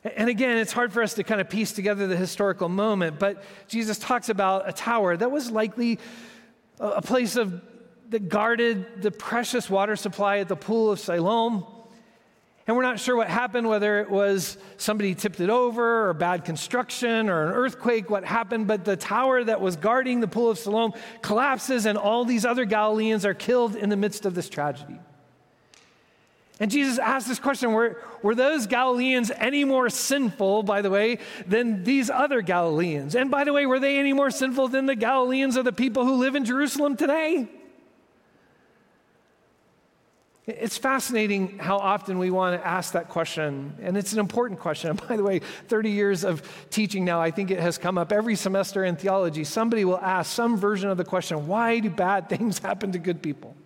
And 0.03 0.29
again, 0.29 0.57
it's 0.57 0.71
hard 0.71 0.93
for 0.93 1.01
us 1.01 1.15
to 1.15 1.23
kind 1.23 1.41
of 1.41 1.49
piece 1.49 1.71
together 1.71 2.07
the 2.07 2.15
historical 2.15 2.69
moment, 2.69 3.19
but 3.19 3.43
Jesus 3.67 3.97
talks 3.97 4.29
about 4.29 4.69
a 4.69 4.71
tower 4.71 5.17
that 5.17 5.31
was 5.31 5.51
likely 5.51 5.99
a 6.79 7.01
place 7.01 7.35
of 7.35 7.61
that 8.09 8.29
guarded 8.29 9.01
the 9.01 9.11
precious 9.11 9.69
water 9.69 9.95
supply 9.95 10.37
at 10.37 10.47
the 10.47 10.55
pool 10.55 10.91
of 10.91 10.99
Siloam. 10.99 11.65
And 12.65 12.75
we're 12.75 12.83
not 12.83 12.99
sure 12.99 13.15
what 13.15 13.29
happened, 13.29 13.67
whether 13.67 13.99
it 14.01 14.09
was 14.09 14.57
somebody 14.77 15.15
tipped 15.15 15.39
it 15.39 15.49
over 15.49 16.09
or 16.09 16.13
bad 16.13 16.43
construction 16.43 17.29
or 17.29 17.47
an 17.47 17.53
earthquake, 17.53 18.09
what 18.09 18.25
happened, 18.25 18.67
but 18.67 18.83
the 18.83 18.97
tower 18.97 19.43
that 19.43 19.61
was 19.61 19.77
guarding 19.77 20.19
the 20.19 20.27
pool 20.27 20.49
of 20.49 20.57
Siloam 20.57 20.93
collapses 21.21 21.85
and 21.85 21.97
all 21.97 22.25
these 22.25 22.45
other 22.45 22.65
Galileans 22.65 23.25
are 23.25 23.33
killed 23.33 23.75
in 23.75 23.89
the 23.89 23.95
midst 23.95 24.25
of 24.25 24.35
this 24.35 24.49
tragedy. 24.49 24.99
And 26.59 26.71
Jesus 26.71 26.97
asked 26.97 27.27
this 27.27 27.39
question 27.39 27.73
were, 27.73 28.01
were 28.23 28.33
those 28.33 28.65
Galileans 28.65 29.31
any 29.31 29.63
more 29.63 29.89
sinful, 29.89 30.63
by 30.63 30.81
the 30.81 30.89
way, 30.89 31.19
than 31.45 31.83
these 31.83 32.09
other 32.09 32.41
Galileans? 32.41 33.15
And 33.15 33.29
by 33.29 33.43
the 33.43 33.53
way, 33.53 33.65
were 33.65 33.79
they 33.79 33.99
any 33.99 34.13
more 34.13 34.31
sinful 34.31 34.69
than 34.69 34.87
the 34.87 34.95
Galileans 34.95 35.55
or 35.55 35.63
the 35.63 35.71
people 35.71 36.03
who 36.05 36.15
live 36.15 36.35
in 36.35 36.45
Jerusalem 36.45 36.97
today? 36.97 37.47
It's 40.47 40.77
fascinating 40.77 41.59
how 41.59 41.77
often 41.77 42.19
we 42.19 42.31
want 42.31 42.59
to 42.59 42.65
ask 42.65 42.93
that 42.93 43.09
question, 43.09 43.75
and 43.81 43.97
it's 43.97 44.13
an 44.13 44.19
important 44.19 44.61
question. 44.61 44.91
And 44.91 45.07
by 45.07 45.17
the 45.17 45.23
way, 45.23 45.39
30 45.39 45.91
years 45.91 46.23
of 46.23 46.41
teaching 46.69 47.03
now, 47.03 47.19
I 47.21 47.31
think 47.31 47.51
it 47.51 47.59
has 47.59 47.77
come 47.77 47.97
up 47.97 48.13
every 48.13 48.35
semester 48.35 48.85
in 48.85 48.95
theology. 48.95 49.43
Somebody 49.43 49.83
will 49.83 49.99
ask 49.99 50.31
some 50.31 50.55
version 50.55 50.89
of 50.89 50.97
the 50.97 51.03
question 51.03 51.47
why 51.47 51.79
do 51.79 51.89
bad 51.89 52.29
things 52.29 52.59
happen 52.59 52.93
to 52.93 52.99
good 52.99 53.21
people? 53.21 53.56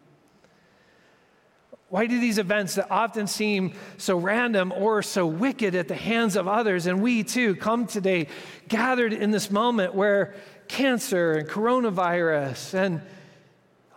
Why 1.92 2.08
do 2.08 2.22
these 2.22 2.38
events 2.38 2.76
that 2.76 2.90
often 2.90 3.28
seem 3.28 3.74
so 3.98 4.18
random 4.18 4.72
or 4.72 5.04
so 5.04 5.28
wicked 5.28 5.76
at 5.76 5.90
the 5.90 5.96
hands 5.96 6.38
of 6.38 6.48
others, 6.48 6.86
and 6.86 7.02
we 7.02 7.26
too 7.26 7.54
come 7.54 7.86
today 7.86 8.28
gathered 8.70 9.12
in 9.12 9.32
this 9.32 9.52
moment 9.52 9.94
where 9.94 10.34
cancer 10.70 11.34
and 11.34 11.50
coronavirus 11.50 12.74
and 12.74 13.02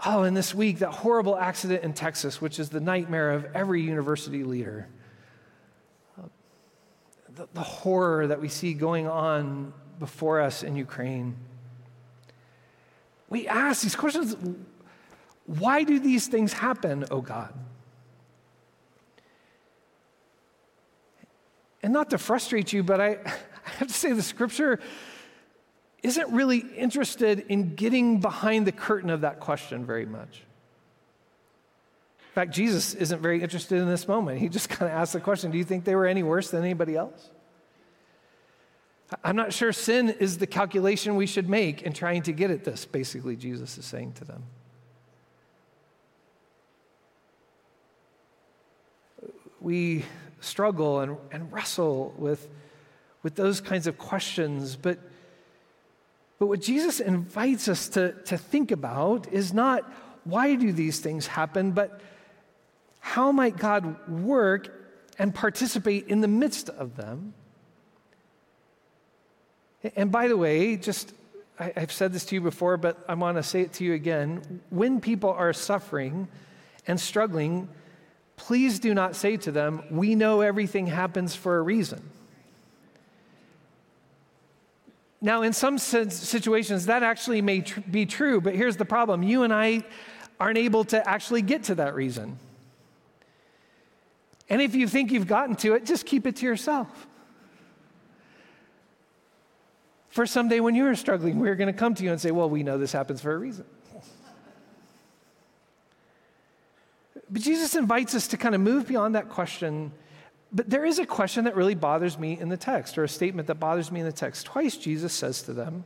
Oh, 0.06 0.24
and 0.24 0.36
this 0.36 0.54
week, 0.54 0.80
that 0.80 0.90
horrible 0.90 1.34
accident 1.34 1.82
in 1.82 1.94
Texas, 1.94 2.38
which 2.38 2.58
is 2.58 2.68
the 2.68 2.80
nightmare 2.80 3.30
of 3.30 3.46
every 3.54 3.80
university 3.80 4.44
leader. 4.44 4.86
The, 7.34 7.48
the, 7.54 7.62
horror 7.62 8.26
that 8.26 8.38
we 8.38 8.48
see 8.48 8.74
going 8.74 9.08
on 9.08 9.72
before 9.98 10.42
us 10.42 10.62
in 10.62 10.76
Ukraine. 10.76 11.36
We 13.30 13.48
ask 13.48 13.82
these 13.82 13.96
questions 13.96 14.36
why 15.46 15.84
do 15.84 15.98
these 15.98 16.26
things 16.26 16.52
happen, 16.52 17.06
oh 17.10 17.22
God? 17.22 17.54
And 21.84 21.92
not 21.92 22.08
to 22.10 22.18
frustrate 22.18 22.72
you, 22.72 22.82
but 22.82 22.98
I, 22.98 23.08
I 23.66 23.70
have 23.76 23.88
to 23.88 23.94
say 23.94 24.12
the 24.12 24.22
scripture 24.22 24.80
isn't 26.02 26.32
really 26.32 26.58
interested 26.58 27.44
in 27.50 27.74
getting 27.74 28.20
behind 28.20 28.66
the 28.66 28.72
curtain 28.72 29.10
of 29.10 29.20
that 29.20 29.38
question 29.38 29.84
very 29.84 30.06
much. 30.06 30.44
In 32.20 32.34
fact, 32.34 32.52
Jesus 32.52 32.94
isn't 32.94 33.20
very 33.20 33.42
interested 33.42 33.82
in 33.82 33.86
this 33.86 34.08
moment. 34.08 34.40
He 34.40 34.48
just 34.48 34.68
kind 34.70 34.90
of 34.90 34.96
asks 34.96 35.12
the 35.12 35.20
question 35.20 35.50
Do 35.50 35.58
you 35.58 35.64
think 35.64 35.84
they 35.84 35.94
were 35.94 36.06
any 36.06 36.22
worse 36.22 36.50
than 36.50 36.62
anybody 36.62 36.96
else? 36.96 37.28
I'm 39.22 39.36
not 39.36 39.52
sure 39.52 39.70
sin 39.70 40.08
is 40.08 40.38
the 40.38 40.46
calculation 40.46 41.16
we 41.16 41.26
should 41.26 41.50
make 41.50 41.82
in 41.82 41.92
trying 41.92 42.22
to 42.22 42.32
get 42.32 42.50
at 42.50 42.64
this, 42.64 42.86
basically, 42.86 43.36
Jesus 43.36 43.76
is 43.76 43.84
saying 43.84 44.14
to 44.14 44.24
them. 44.24 44.42
We 49.60 50.06
struggle 50.44 51.00
and, 51.00 51.16
and 51.32 51.52
wrestle 51.52 52.14
with, 52.16 52.48
with 53.22 53.34
those 53.34 53.60
kinds 53.60 53.86
of 53.86 53.98
questions, 53.98 54.76
but 54.76 54.98
but 56.38 56.46
what 56.46 56.60
Jesus 56.60 57.00
invites 57.00 57.68
us 57.68 57.88
to, 57.90 58.12
to 58.24 58.36
think 58.36 58.70
about 58.70 59.32
is 59.32 59.54
not 59.54 59.90
why 60.24 60.54
do 60.56 60.72
these 60.72 61.00
things 61.00 61.26
happen, 61.26 61.72
but 61.72 62.00
how 63.00 63.30
might 63.30 63.56
God 63.56 64.08
work 64.08 64.68
and 65.18 65.34
participate 65.34 66.08
in 66.08 66.20
the 66.20 66.28
midst 66.28 66.68
of 66.68 66.96
them? 66.96 67.34
And 69.96 70.10
by 70.10 70.28
the 70.28 70.36
way, 70.36 70.76
just 70.76 71.12
I, 71.58 71.72
have 71.76 71.92
said 71.92 72.12
this 72.12 72.24
to 72.26 72.34
you 72.34 72.40
before, 72.40 72.76
but 72.76 73.04
I 73.08 73.14
want 73.14 73.36
to 73.36 73.42
say 73.42 73.60
it 73.60 73.74
to 73.74 73.84
you 73.84 73.92
again. 73.92 74.60
When 74.70 75.00
people 75.00 75.30
are 75.30 75.52
suffering 75.52 76.26
and 76.86 76.98
struggling, 76.98 77.68
please 78.36 78.78
do 78.78 78.94
not 78.94 79.16
say 79.16 79.36
to 79.38 79.50
them, 79.50 79.82
We 79.90 80.14
know 80.14 80.40
everything 80.40 80.86
happens 80.86 81.34
for 81.34 81.58
a 81.58 81.62
reason. 81.62 82.02
Now, 85.20 85.40
in 85.40 85.54
some 85.54 85.78
situations, 85.78 86.86
that 86.86 87.02
actually 87.02 87.40
may 87.40 87.62
tr- 87.62 87.80
be 87.80 88.04
true, 88.04 88.42
but 88.42 88.54
here's 88.54 88.76
the 88.76 88.84
problem 88.84 89.22
you 89.22 89.42
and 89.42 89.54
I 89.54 89.82
aren't 90.38 90.58
able 90.58 90.84
to 90.84 91.08
actually 91.08 91.40
get 91.40 91.64
to 91.64 91.76
that 91.76 91.94
reason. 91.94 92.38
And 94.50 94.60
if 94.60 94.74
you 94.74 94.86
think 94.86 95.10
you've 95.10 95.26
gotten 95.26 95.56
to 95.56 95.74
it, 95.74 95.86
just 95.86 96.04
keep 96.04 96.26
it 96.26 96.36
to 96.36 96.46
yourself. 96.46 97.06
For 100.10 100.26
someday 100.26 100.60
when 100.60 100.74
you 100.74 100.86
are 100.86 100.94
struggling, 100.94 101.40
we're 101.40 101.54
going 101.54 101.72
to 101.72 101.78
come 101.78 101.94
to 101.94 102.04
you 102.04 102.12
and 102.12 102.20
say, 102.20 102.30
Well, 102.30 102.50
we 102.50 102.62
know 102.62 102.78
this 102.78 102.92
happens 102.92 103.20
for 103.20 103.32
a 103.32 103.38
reason. 103.38 103.64
But 107.34 107.42
Jesus 107.42 107.74
invites 107.74 108.14
us 108.14 108.28
to 108.28 108.38
kind 108.38 108.54
of 108.54 108.62
move 108.62 108.88
beyond 108.88 109.14
that 109.14 109.28
question 109.28 109.92
but 110.54 110.70
there 110.70 110.84
is 110.84 111.00
a 111.00 111.06
question 111.06 111.44
that 111.44 111.56
really 111.56 111.74
bothers 111.74 112.16
me 112.16 112.38
in 112.38 112.48
the 112.48 112.56
text, 112.56 112.96
or 112.96 113.02
a 113.02 113.08
statement 113.08 113.48
that 113.48 113.56
bothers 113.56 113.90
me 113.90 113.98
in 113.98 114.06
the 114.06 114.12
text. 114.12 114.46
Twice 114.46 114.76
Jesus 114.76 115.12
says 115.12 115.42
to 115.42 115.52
them, 115.52 115.84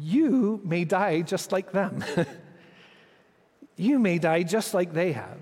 You 0.00 0.62
may 0.64 0.84
die 0.84 1.20
just 1.20 1.52
like 1.52 1.72
them. 1.72 2.02
you 3.76 3.98
may 3.98 4.18
die 4.18 4.44
just 4.44 4.72
like 4.72 4.94
they 4.94 5.12
have. 5.12 5.38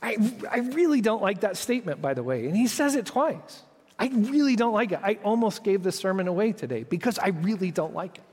I, 0.00 0.18
I 0.48 0.58
really 0.58 1.00
don't 1.00 1.22
like 1.22 1.40
that 1.40 1.56
statement, 1.56 2.00
by 2.00 2.14
the 2.14 2.22
way. 2.22 2.46
And 2.46 2.56
he 2.56 2.68
says 2.68 2.94
it 2.94 3.06
twice. 3.06 3.62
I 3.98 4.06
really 4.06 4.54
don't 4.54 4.74
like 4.74 4.92
it. 4.92 5.00
I 5.02 5.18
almost 5.24 5.64
gave 5.64 5.82
the 5.82 5.92
sermon 5.92 6.28
away 6.28 6.52
today 6.52 6.84
because 6.84 7.18
I 7.18 7.28
really 7.28 7.72
don't 7.72 7.94
like 7.94 8.18
it. 8.18 8.24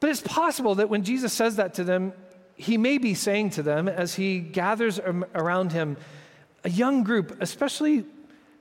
But 0.00 0.10
it's 0.10 0.22
possible 0.22 0.74
that 0.76 0.88
when 0.88 1.04
Jesus 1.04 1.32
says 1.32 1.56
that 1.56 1.74
to 1.74 1.84
them, 1.84 2.14
he 2.56 2.76
may 2.76 2.98
be 2.98 3.14
saying 3.14 3.50
to 3.50 3.62
them 3.62 3.88
as 3.88 4.14
he 4.14 4.40
gathers 4.40 4.98
around 4.98 5.72
him 5.72 5.96
a 6.64 6.70
young 6.70 7.04
group, 7.04 7.36
especially 7.40 8.04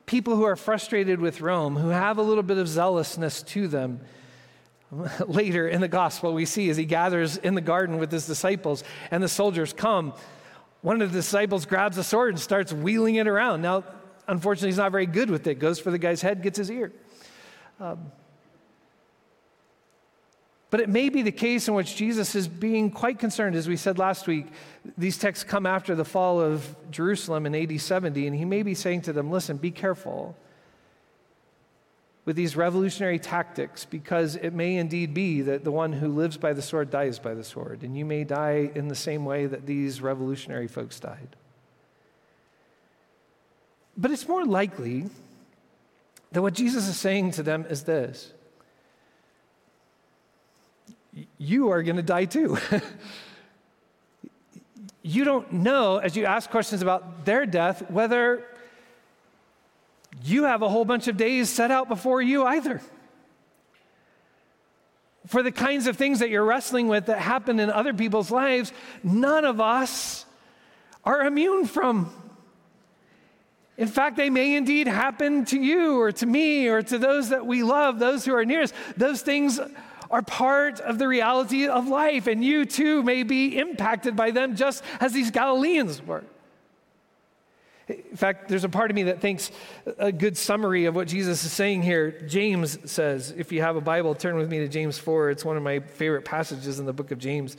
people 0.05 0.35
who 0.35 0.43
are 0.43 0.55
frustrated 0.55 1.19
with 1.19 1.41
Rome, 1.41 1.75
who 1.75 1.89
have 1.89 2.17
a 2.17 2.21
little 2.21 2.43
bit 2.43 2.57
of 2.57 2.67
zealousness 2.67 3.43
to 3.43 3.67
them. 3.67 4.01
Later 5.27 5.67
in 5.67 5.81
the 5.81 5.87
gospel, 5.87 6.33
we 6.33 6.45
see 6.45 6.69
as 6.69 6.77
he 6.77 6.85
gathers 6.85 7.37
in 7.37 7.55
the 7.55 7.61
garden 7.61 7.99
with 7.99 8.11
his 8.11 8.25
disciples 8.25 8.83
and 9.11 9.21
the 9.21 9.27
soldiers 9.27 9.71
come, 9.71 10.13
one 10.81 11.01
of 11.01 11.11
the 11.11 11.19
disciples 11.19 11.65
grabs 11.65 11.97
a 11.97 12.03
sword 12.03 12.29
and 12.29 12.39
starts 12.39 12.73
wheeling 12.73 13.15
it 13.15 13.27
around. 13.27 13.61
Now, 13.61 13.83
unfortunately, 14.27 14.69
he's 14.69 14.77
not 14.77 14.91
very 14.91 15.05
good 15.05 15.29
with 15.29 15.45
it, 15.45 15.55
goes 15.59 15.79
for 15.79 15.91
the 15.91 15.97
guy's 15.97 16.21
head, 16.21 16.41
gets 16.41 16.57
his 16.57 16.71
ear. 16.71 16.91
Um, 17.79 18.11
but 20.69 20.79
it 20.79 20.89
may 20.89 21.09
be 21.09 21.23
the 21.23 21.31
case 21.31 21.67
in 21.67 21.73
which 21.73 21.95
Jesus 21.95 22.35
is 22.35 22.47
being 22.47 22.91
quite 22.91 23.17
concerned, 23.17 23.55
as 23.55 23.67
we 23.67 23.75
said 23.75 23.97
last 23.97 24.27
week. 24.27 24.47
These 24.97 25.17
texts 25.17 25.43
come 25.43 25.65
after 25.65 25.95
the 25.95 26.05
fall 26.05 26.39
of 26.39 26.75
Jerusalem 26.91 27.45
in 27.47 27.55
AD 27.55 27.81
70, 27.81 28.27
and 28.27 28.35
he 28.35 28.45
may 28.45 28.61
be 28.61 28.75
saying 28.75 29.01
to 29.03 29.13
them, 29.13 29.31
Listen, 29.31 29.57
be 29.57 29.71
careful 29.71 30.35
with 32.25 32.35
these 32.35 32.55
revolutionary 32.55 33.17
tactics, 33.17 33.85
because 33.85 34.35
it 34.35 34.53
may 34.53 34.75
indeed 34.75 35.15
be 35.15 35.41
that 35.41 35.63
the 35.63 35.71
one 35.71 35.93
who 35.93 36.07
lives 36.07 36.37
by 36.37 36.53
the 36.53 36.61
sword 36.61 36.91
dies 36.91 37.17
by 37.17 37.33
the 37.33 37.43
sword, 37.43 37.81
and 37.81 37.97
you 37.97 38.05
may 38.05 38.23
die 38.23 38.69
in 38.75 38.87
the 38.87 38.95
same 38.95 39.25
way 39.25 39.47
that 39.47 39.65
these 39.65 40.01
revolutionary 40.01 40.67
folks 40.67 40.99
died. 40.99 41.35
But 43.97 44.11
it's 44.11 44.27
more 44.27 44.45
likely 44.45 45.09
that 46.31 46.43
what 46.43 46.53
Jesus 46.53 46.87
is 46.87 46.97
saying 46.97 47.31
to 47.31 47.43
them 47.43 47.65
is 47.67 47.83
this 47.83 48.33
you 51.37 51.71
are 51.71 51.83
going 51.83 51.95
to 51.95 52.03
die 52.03 52.25
too. 52.25 52.57
you 55.01 55.23
don't 55.23 55.51
know, 55.51 55.97
as 55.97 56.15
you 56.15 56.25
ask 56.25 56.49
questions 56.49 56.81
about 56.81 57.25
their 57.25 57.45
death, 57.45 57.89
whether 57.89 58.45
you 60.23 60.43
have 60.43 60.61
a 60.61 60.69
whole 60.69 60.85
bunch 60.85 61.07
of 61.07 61.17
days 61.17 61.49
set 61.49 61.71
out 61.71 61.87
before 61.87 62.21
you 62.21 62.45
either. 62.45 62.81
For 65.27 65.43
the 65.43 65.51
kinds 65.51 65.87
of 65.87 65.95
things 65.95 66.19
that 66.19 66.29
you're 66.29 66.43
wrestling 66.43 66.87
with 66.87 67.05
that 67.05 67.19
happen 67.19 67.59
in 67.59 67.69
other 67.69 67.93
people's 67.93 68.31
lives, 68.31 68.73
none 69.03 69.45
of 69.45 69.61
us 69.61 70.25
are 71.03 71.25
immune 71.25 71.65
from. 71.65 72.11
In 73.77 73.87
fact, 73.87 74.17
they 74.17 74.29
may 74.29 74.55
indeed 74.55 74.87
happen 74.87 75.45
to 75.45 75.59
you 75.59 76.01
or 76.01 76.11
to 76.11 76.25
me 76.25 76.67
or 76.67 76.81
to 76.81 76.97
those 76.97 77.29
that 77.29 77.45
we 77.45 77.63
love, 77.63 77.97
those 77.97 78.25
who 78.25 78.33
are 78.33 78.43
nearest. 78.43 78.73
Those 78.97 79.21
things 79.21 79.59
are 80.09 80.21
part 80.21 80.79
of 80.79 80.97
the 80.97 81.07
reality 81.07 81.67
of 81.67 81.87
life, 81.87 82.27
and 82.27 82.43
you 82.43 82.65
too 82.65 83.03
may 83.03 83.23
be 83.23 83.57
impacted 83.57 84.15
by 84.15 84.31
them 84.31 84.55
just 84.55 84.83
as 84.99 85.13
these 85.13 85.31
Galileans 85.31 86.05
were. 86.05 86.23
In 87.87 88.17
fact, 88.17 88.49
there's 88.49 88.63
a 88.63 88.69
part 88.69 88.91
of 88.91 88.95
me 88.95 89.03
that 89.03 89.19
thinks 89.19 89.51
a 89.97 90.11
good 90.11 90.37
summary 90.37 90.85
of 90.85 90.95
what 90.95 91.07
Jesus 91.07 91.43
is 91.43 91.51
saying 91.51 91.81
here. 91.81 92.11
James 92.27 92.77
says, 92.89 93.33
if 93.35 93.51
you 93.51 93.61
have 93.61 93.75
a 93.75 93.81
Bible, 93.81 94.13
turn 94.13 94.35
with 94.37 94.49
me 94.49 94.59
to 94.59 94.67
James 94.67 94.99
4. 94.99 95.31
It's 95.31 95.43
one 95.43 95.57
of 95.57 95.63
my 95.63 95.79
favorite 95.79 96.23
passages 96.23 96.79
in 96.79 96.85
the 96.85 96.93
book 96.93 97.09
of 97.09 97.17
James. 97.17 97.57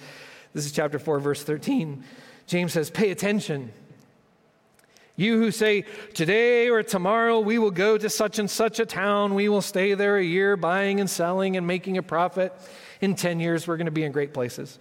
This 0.54 0.66
is 0.66 0.72
chapter 0.72 1.00
4, 1.00 1.18
verse 1.18 1.42
13. 1.42 2.04
James 2.46 2.72
says, 2.72 2.90
Pay 2.90 3.10
attention 3.10 3.72
you 5.20 5.38
who 5.38 5.50
say, 5.50 5.84
Today 6.14 6.68
or 6.68 6.82
tomorrow 6.82 7.40
we 7.40 7.58
will 7.58 7.70
go 7.70 7.98
to 7.98 8.08
such 8.08 8.38
and 8.38 8.50
such 8.50 8.80
a 8.80 8.86
town, 8.86 9.34
we 9.34 9.48
will 9.48 9.62
stay 9.62 9.94
there 9.94 10.16
a 10.16 10.24
year 10.24 10.56
buying 10.56 11.00
and 11.00 11.08
selling 11.08 11.56
and 11.56 11.66
making 11.66 11.98
a 11.98 12.02
profit. 12.02 12.52
In 13.00 13.14
10 13.14 13.40
years, 13.40 13.66
we're 13.66 13.76
going 13.76 13.86
to 13.86 13.92
be 13.92 14.04
in 14.04 14.12
great 14.12 14.34
places. 14.34 14.78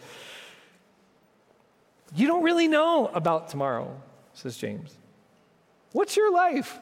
You 2.15 2.27
don't 2.27 2.43
really 2.43 2.67
know 2.67 3.07
about 3.07 3.49
tomorrow, 3.49 4.01
says 4.33 4.57
James. 4.57 4.97
What's 5.91 6.17
your 6.17 6.33
life? 6.33 6.79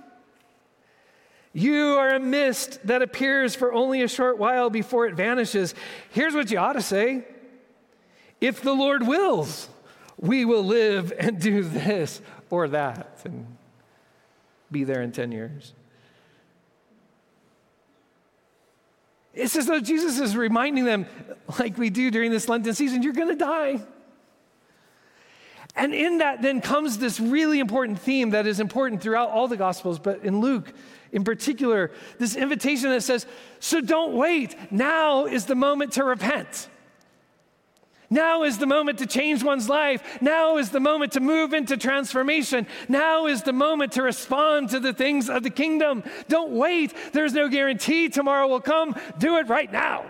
You 1.53 1.95
are 1.97 2.09
a 2.09 2.19
mist 2.19 2.85
that 2.85 3.01
appears 3.01 3.55
for 3.55 3.73
only 3.73 4.03
a 4.03 4.07
short 4.07 4.37
while 4.37 4.69
before 4.69 5.07
it 5.07 5.15
vanishes. 5.15 5.73
Here's 6.11 6.35
what 6.35 6.51
you 6.51 6.59
ought 6.59 6.73
to 6.73 6.81
say 6.81 7.25
If 8.39 8.61
the 8.61 8.73
Lord 8.73 9.07
wills, 9.07 9.67
we 10.19 10.45
will 10.45 10.63
live 10.63 11.13
and 11.17 11.39
do 11.39 11.63
this 11.63 12.21
or 12.49 12.67
that 12.69 13.16
and 13.31 13.57
be 14.71 14.83
there 14.83 15.01
in 15.01 15.11
10 15.11 15.31
years. 15.31 15.73
It's 19.33 19.55
as 19.55 19.67
though 19.67 19.79
Jesus 19.79 20.19
is 20.19 20.35
reminding 20.35 20.85
them, 20.85 21.05
like 21.59 21.77
we 21.77 21.89
do 21.89 22.09
during 22.09 22.31
this 22.31 22.49
Lenten 22.49 22.73
season, 22.73 23.03
you're 23.03 23.13
going 23.13 23.29
to 23.29 23.35
die. 23.35 23.79
And 25.75 25.93
in 25.93 26.17
that 26.17 26.41
then 26.41 26.59
comes 26.59 26.97
this 26.97 27.19
really 27.19 27.59
important 27.59 27.99
theme 27.99 28.31
that 28.31 28.47
is 28.47 28.59
important 28.59 29.01
throughout 29.01 29.29
all 29.29 29.47
the 29.47 29.57
Gospels, 29.57 29.99
but 29.99 30.23
in 30.23 30.39
Luke 30.41 30.73
in 31.11 31.23
particular, 31.23 31.91
this 32.17 32.35
invitation 32.35 32.89
that 32.89 33.01
says, 33.01 33.25
So 33.59 33.81
don't 33.81 34.13
wait. 34.13 34.55
Now 34.71 35.25
is 35.25 35.45
the 35.45 35.55
moment 35.55 35.93
to 35.93 36.03
repent. 36.03 36.69
Now 38.09 38.43
is 38.43 38.57
the 38.57 38.65
moment 38.65 38.99
to 38.99 39.05
change 39.05 39.43
one's 39.43 39.67
life. 39.67 40.21
Now 40.21 40.57
is 40.57 40.69
the 40.69 40.79
moment 40.79 41.13
to 41.13 41.19
move 41.19 41.53
into 41.53 41.75
transformation. 41.75 42.65
Now 42.87 43.27
is 43.27 43.43
the 43.43 43.51
moment 43.51 43.93
to 43.93 44.03
respond 44.03 44.69
to 44.69 44.79
the 44.79 44.93
things 44.93 45.29
of 45.29 45.43
the 45.43 45.49
kingdom. 45.49 46.03
Don't 46.29 46.51
wait. 46.51 46.93
There's 47.11 47.33
no 47.33 47.49
guarantee 47.49 48.07
tomorrow 48.07 48.47
will 48.47 48.61
come. 48.61 48.95
Do 49.17 49.37
it 49.37 49.49
right 49.49 49.71
now. 49.71 50.05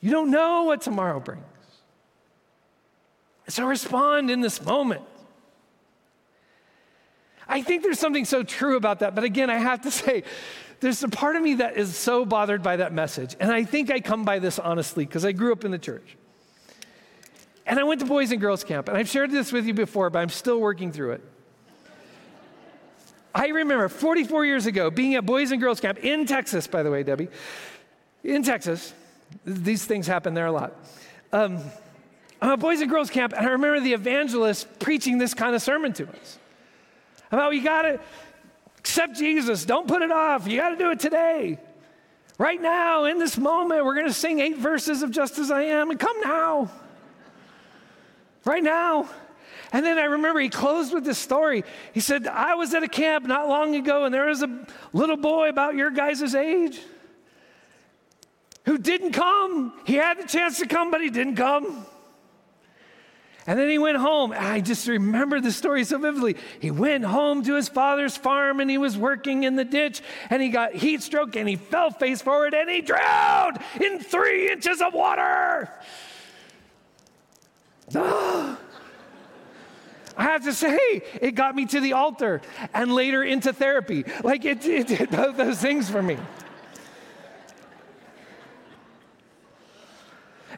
You 0.00 0.10
don't 0.10 0.30
know 0.30 0.64
what 0.64 0.80
tomorrow 0.80 1.20
brings. 1.20 1.44
So 3.48 3.66
respond 3.66 4.30
in 4.30 4.40
this 4.40 4.62
moment. 4.64 5.02
I 7.52 7.60
think 7.60 7.82
there's 7.82 7.98
something 7.98 8.24
so 8.24 8.42
true 8.42 8.76
about 8.78 9.00
that. 9.00 9.14
But 9.14 9.24
again, 9.24 9.50
I 9.50 9.58
have 9.58 9.82
to 9.82 9.90
say, 10.02 10.24
there's 10.80 11.02
a 11.04 11.08
part 11.08 11.36
of 11.36 11.42
me 11.42 11.54
that 11.54 11.76
is 11.76 11.94
so 11.94 12.24
bothered 12.24 12.62
by 12.62 12.76
that 12.76 12.94
message. 12.94 13.36
And 13.38 13.52
I 13.52 13.64
think 13.64 13.90
I 13.90 14.00
come 14.00 14.24
by 14.24 14.38
this 14.38 14.58
honestly 14.58 15.04
because 15.04 15.24
I 15.24 15.32
grew 15.32 15.52
up 15.52 15.64
in 15.64 15.70
the 15.70 15.78
church. 15.78 16.16
And 17.66 17.78
I 17.78 17.84
went 17.84 18.00
to 18.00 18.06
Boys 18.06 18.32
and 18.32 18.40
Girls 18.40 18.64
Camp. 18.64 18.88
And 18.88 18.96
I've 18.96 19.08
shared 19.08 19.30
this 19.30 19.52
with 19.52 19.66
you 19.66 19.74
before, 19.74 20.08
but 20.08 20.20
I'm 20.20 20.30
still 20.30 20.60
working 20.60 20.92
through 20.92 21.12
it. 21.12 21.24
I 23.34 23.48
remember 23.48 23.88
44 23.88 24.46
years 24.46 24.66
ago 24.66 24.90
being 24.90 25.14
at 25.14 25.24
Boys 25.24 25.52
and 25.52 25.60
Girls 25.60 25.78
Camp 25.78 25.98
in 25.98 26.26
Texas, 26.26 26.66
by 26.66 26.82
the 26.82 26.90
way, 26.90 27.02
Debbie, 27.02 27.28
in 28.24 28.42
Texas. 28.42 28.94
These 29.44 29.84
things 29.84 30.06
happen 30.06 30.34
there 30.34 30.46
a 30.46 30.52
lot. 30.52 30.74
Um, 31.32 31.58
I'm 32.40 32.50
at 32.50 32.60
Boys 32.60 32.80
and 32.80 32.90
Girls 32.90 33.10
Camp, 33.10 33.34
and 33.36 33.46
I 33.46 33.50
remember 33.50 33.80
the 33.80 33.92
evangelist 33.92 34.80
preaching 34.80 35.18
this 35.18 35.32
kind 35.34 35.54
of 35.54 35.62
sermon 35.62 35.92
to 35.94 36.08
us 36.08 36.38
about 37.32 37.54
you 37.54 37.64
got 37.64 37.82
to 37.82 38.00
accept 38.78 39.16
Jesus. 39.16 39.64
Don't 39.64 39.88
put 39.88 40.02
it 40.02 40.12
off. 40.12 40.46
You 40.46 40.58
got 40.58 40.70
to 40.70 40.76
do 40.76 40.90
it 40.90 41.00
today. 41.00 41.58
Right 42.38 42.60
now, 42.60 43.04
in 43.04 43.18
this 43.18 43.38
moment, 43.38 43.84
we're 43.84 43.94
going 43.94 44.06
to 44.06 44.12
sing 44.12 44.40
eight 44.40 44.58
verses 44.58 45.02
of 45.02 45.10
Just 45.10 45.38
as 45.38 45.50
I 45.50 45.62
Am, 45.62 45.90
and 45.90 45.98
come 45.98 46.20
now. 46.20 46.70
Right 48.44 48.62
now. 48.62 49.08
And 49.72 49.86
then 49.86 49.98
I 49.98 50.04
remember 50.04 50.40
he 50.40 50.50
closed 50.50 50.92
with 50.92 51.04
this 51.04 51.18
story. 51.18 51.64
He 51.94 52.00
said, 52.00 52.26
I 52.26 52.54
was 52.54 52.74
at 52.74 52.82
a 52.82 52.88
camp 52.88 53.26
not 53.26 53.48
long 53.48 53.74
ago, 53.74 54.04
and 54.04 54.12
there 54.12 54.26
was 54.26 54.42
a 54.42 54.66
little 54.92 55.16
boy 55.16 55.48
about 55.48 55.74
your 55.74 55.90
guys' 55.90 56.34
age 56.34 56.80
who 58.66 58.76
didn't 58.76 59.12
come. 59.12 59.72
He 59.86 59.94
had 59.94 60.18
the 60.18 60.26
chance 60.26 60.58
to 60.58 60.66
come, 60.66 60.90
but 60.90 61.00
he 61.00 61.08
didn't 61.08 61.36
come. 61.36 61.86
And 63.46 63.58
then 63.58 63.68
he 63.68 63.78
went 63.78 63.96
home. 63.96 64.32
I 64.36 64.60
just 64.60 64.86
remember 64.86 65.40
the 65.40 65.50
story 65.50 65.82
so 65.84 65.98
vividly. 65.98 66.36
He 66.60 66.70
went 66.70 67.04
home 67.04 67.42
to 67.44 67.54
his 67.54 67.68
father's 67.68 68.16
farm 68.16 68.60
and 68.60 68.70
he 68.70 68.78
was 68.78 68.96
working 68.96 69.42
in 69.42 69.56
the 69.56 69.64
ditch 69.64 70.00
and 70.30 70.40
he 70.40 70.48
got 70.48 70.74
heat 70.74 71.02
stroke 71.02 71.34
and 71.34 71.48
he 71.48 71.56
fell 71.56 71.90
face 71.90 72.22
forward 72.22 72.54
and 72.54 72.70
he 72.70 72.82
drowned 72.82 73.58
in 73.80 73.98
three 73.98 74.50
inches 74.50 74.80
of 74.80 74.94
water. 74.94 75.68
Ah! 77.94 78.58
I 80.16 80.24
have 80.24 80.44
to 80.44 80.52
say, 80.52 81.02
it 81.20 81.34
got 81.34 81.56
me 81.56 81.66
to 81.66 81.80
the 81.80 81.94
altar 81.94 82.42
and 82.72 82.94
later 82.94 83.24
into 83.24 83.52
therapy. 83.52 84.04
Like 84.22 84.44
it, 84.44 84.64
it 84.66 84.86
did 84.86 85.10
both 85.10 85.36
those 85.36 85.58
things 85.58 85.90
for 85.90 86.02
me. 86.02 86.18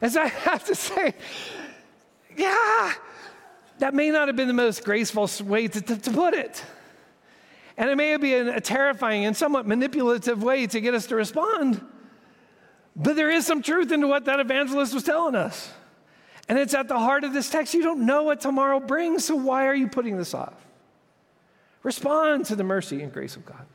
As 0.01 0.17
I 0.17 0.27
have 0.27 0.65
to 0.65 0.75
say, 0.75 1.15
yeah, 2.37 2.93
that 3.79 3.93
may 3.93 4.09
not 4.09 4.27
have 4.27 4.35
been 4.35 4.47
the 4.47 4.53
most 4.53 4.83
graceful 4.83 5.29
way 5.43 5.67
to, 5.67 5.81
to, 5.81 5.97
to 5.97 6.11
put 6.11 6.33
it. 6.33 6.63
And 7.77 7.89
it 7.89 7.95
may 7.95 8.09
have 8.11 8.21
been 8.21 8.47
a 8.47 8.61
terrifying 8.61 9.25
and 9.25 9.35
somewhat 9.35 9.67
manipulative 9.67 10.41
way 10.41 10.65
to 10.67 10.79
get 10.79 10.93
us 10.93 11.07
to 11.07 11.15
respond. 11.15 11.85
But 12.95 13.17
there 13.17 13.29
is 13.29 13.45
some 13.45 13.61
truth 13.61 13.91
into 13.91 14.07
what 14.07 14.25
that 14.25 14.39
evangelist 14.39 14.93
was 14.93 15.03
telling 15.03 15.35
us. 15.35 15.71
And 16.47 16.57
it's 16.57 16.73
at 16.73 16.87
the 16.87 16.97
heart 16.97 17.23
of 17.23 17.33
this 17.33 17.49
text. 17.49 17.73
You 17.73 17.83
don't 17.83 18.05
know 18.05 18.23
what 18.23 18.39
tomorrow 18.39 18.79
brings, 18.79 19.25
so 19.25 19.35
why 19.35 19.65
are 19.65 19.75
you 19.75 19.87
putting 19.87 20.17
this 20.17 20.33
off? 20.33 20.53
Respond 21.83 22.45
to 22.45 22.55
the 22.55 22.63
mercy 22.63 23.01
and 23.01 23.11
grace 23.11 23.35
of 23.35 23.45
God. 23.45 23.65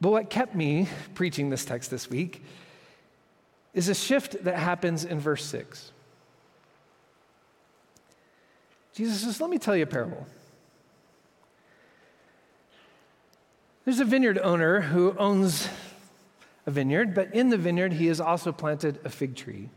But 0.00 0.10
what 0.10 0.30
kept 0.30 0.54
me 0.54 0.88
preaching 1.14 1.48
this 1.48 1.64
text 1.64 1.90
this 1.90 2.10
week 2.10 2.42
is 3.74 3.88
a 3.88 3.94
shift 3.94 4.44
that 4.44 4.56
happens 4.56 5.04
in 5.04 5.18
verse 5.18 5.44
6. 5.44 5.92
Jesus 8.94 9.22
says, 9.22 9.40
Let 9.40 9.50
me 9.50 9.58
tell 9.58 9.76
you 9.76 9.84
a 9.84 9.86
parable. 9.86 10.26
There's 13.84 14.00
a 14.00 14.04
vineyard 14.04 14.38
owner 14.38 14.80
who 14.80 15.16
owns 15.18 15.68
a 16.66 16.70
vineyard, 16.70 17.14
but 17.14 17.34
in 17.34 17.48
the 17.48 17.56
vineyard, 17.56 17.94
he 17.94 18.06
has 18.06 18.20
also 18.20 18.52
planted 18.52 19.00
a 19.04 19.08
fig 19.08 19.34
tree. 19.34 19.70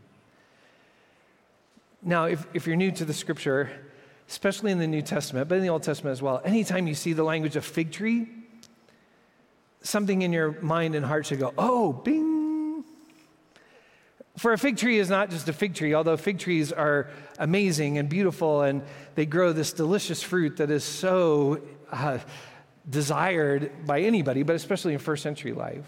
Now, 2.02 2.26
if, 2.26 2.46
if 2.54 2.66
you're 2.66 2.76
new 2.76 2.92
to 2.92 3.04
the 3.04 3.14
scripture, 3.14 3.68
especially 4.28 4.70
in 4.70 4.78
the 4.78 4.86
New 4.86 5.02
Testament, 5.02 5.48
but 5.48 5.56
in 5.56 5.62
the 5.62 5.70
Old 5.70 5.82
Testament 5.82 6.12
as 6.12 6.22
well, 6.22 6.40
anytime 6.44 6.86
you 6.86 6.94
see 6.94 7.14
the 7.14 7.24
language 7.24 7.56
of 7.56 7.64
fig 7.64 7.90
tree, 7.90 8.28
something 9.82 10.22
in 10.22 10.32
your 10.32 10.60
mind 10.60 10.94
and 10.94 11.04
heart 11.04 11.26
should 11.26 11.40
go, 11.40 11.52
oh, 11.58 11.92
bing, 11.92 12.25
for 14.36 14.52
a 14.52 14.58
fig 14.58 14.76
tree 14.76 14.98
is 14.98 15.08
not 15.08 15.30
just 15.30 15.48
a 15.48 15.52
fig 15.52 15.74
tree, 15.74 15.94
although 15.94 16.16
fig 16.16 16.38
trees 16.38 16.72
are 16.72 17.08
amazing 17.38 17.98
and 17.98 18.08
beautiful 18.08 18.62
and 18.62 18.82
they 19.14 19.24
grow 19.24 19.52
this 19.52 19.72
delicious 19.72 20.22
fruit 20.22 20.58
that 20.58 20.70
is 20.70 20.84
so 20.84 21.62
uh, 21.90 22.18
desired 22.88 23.86
by 23.86 24.00
anybody, 24.00 24.42
but 24.42 24.54
especially 24.54 24.92
in 24.92 24.98
first 24.98 25.22
century 25.22 25.52
life. 25.52 25.84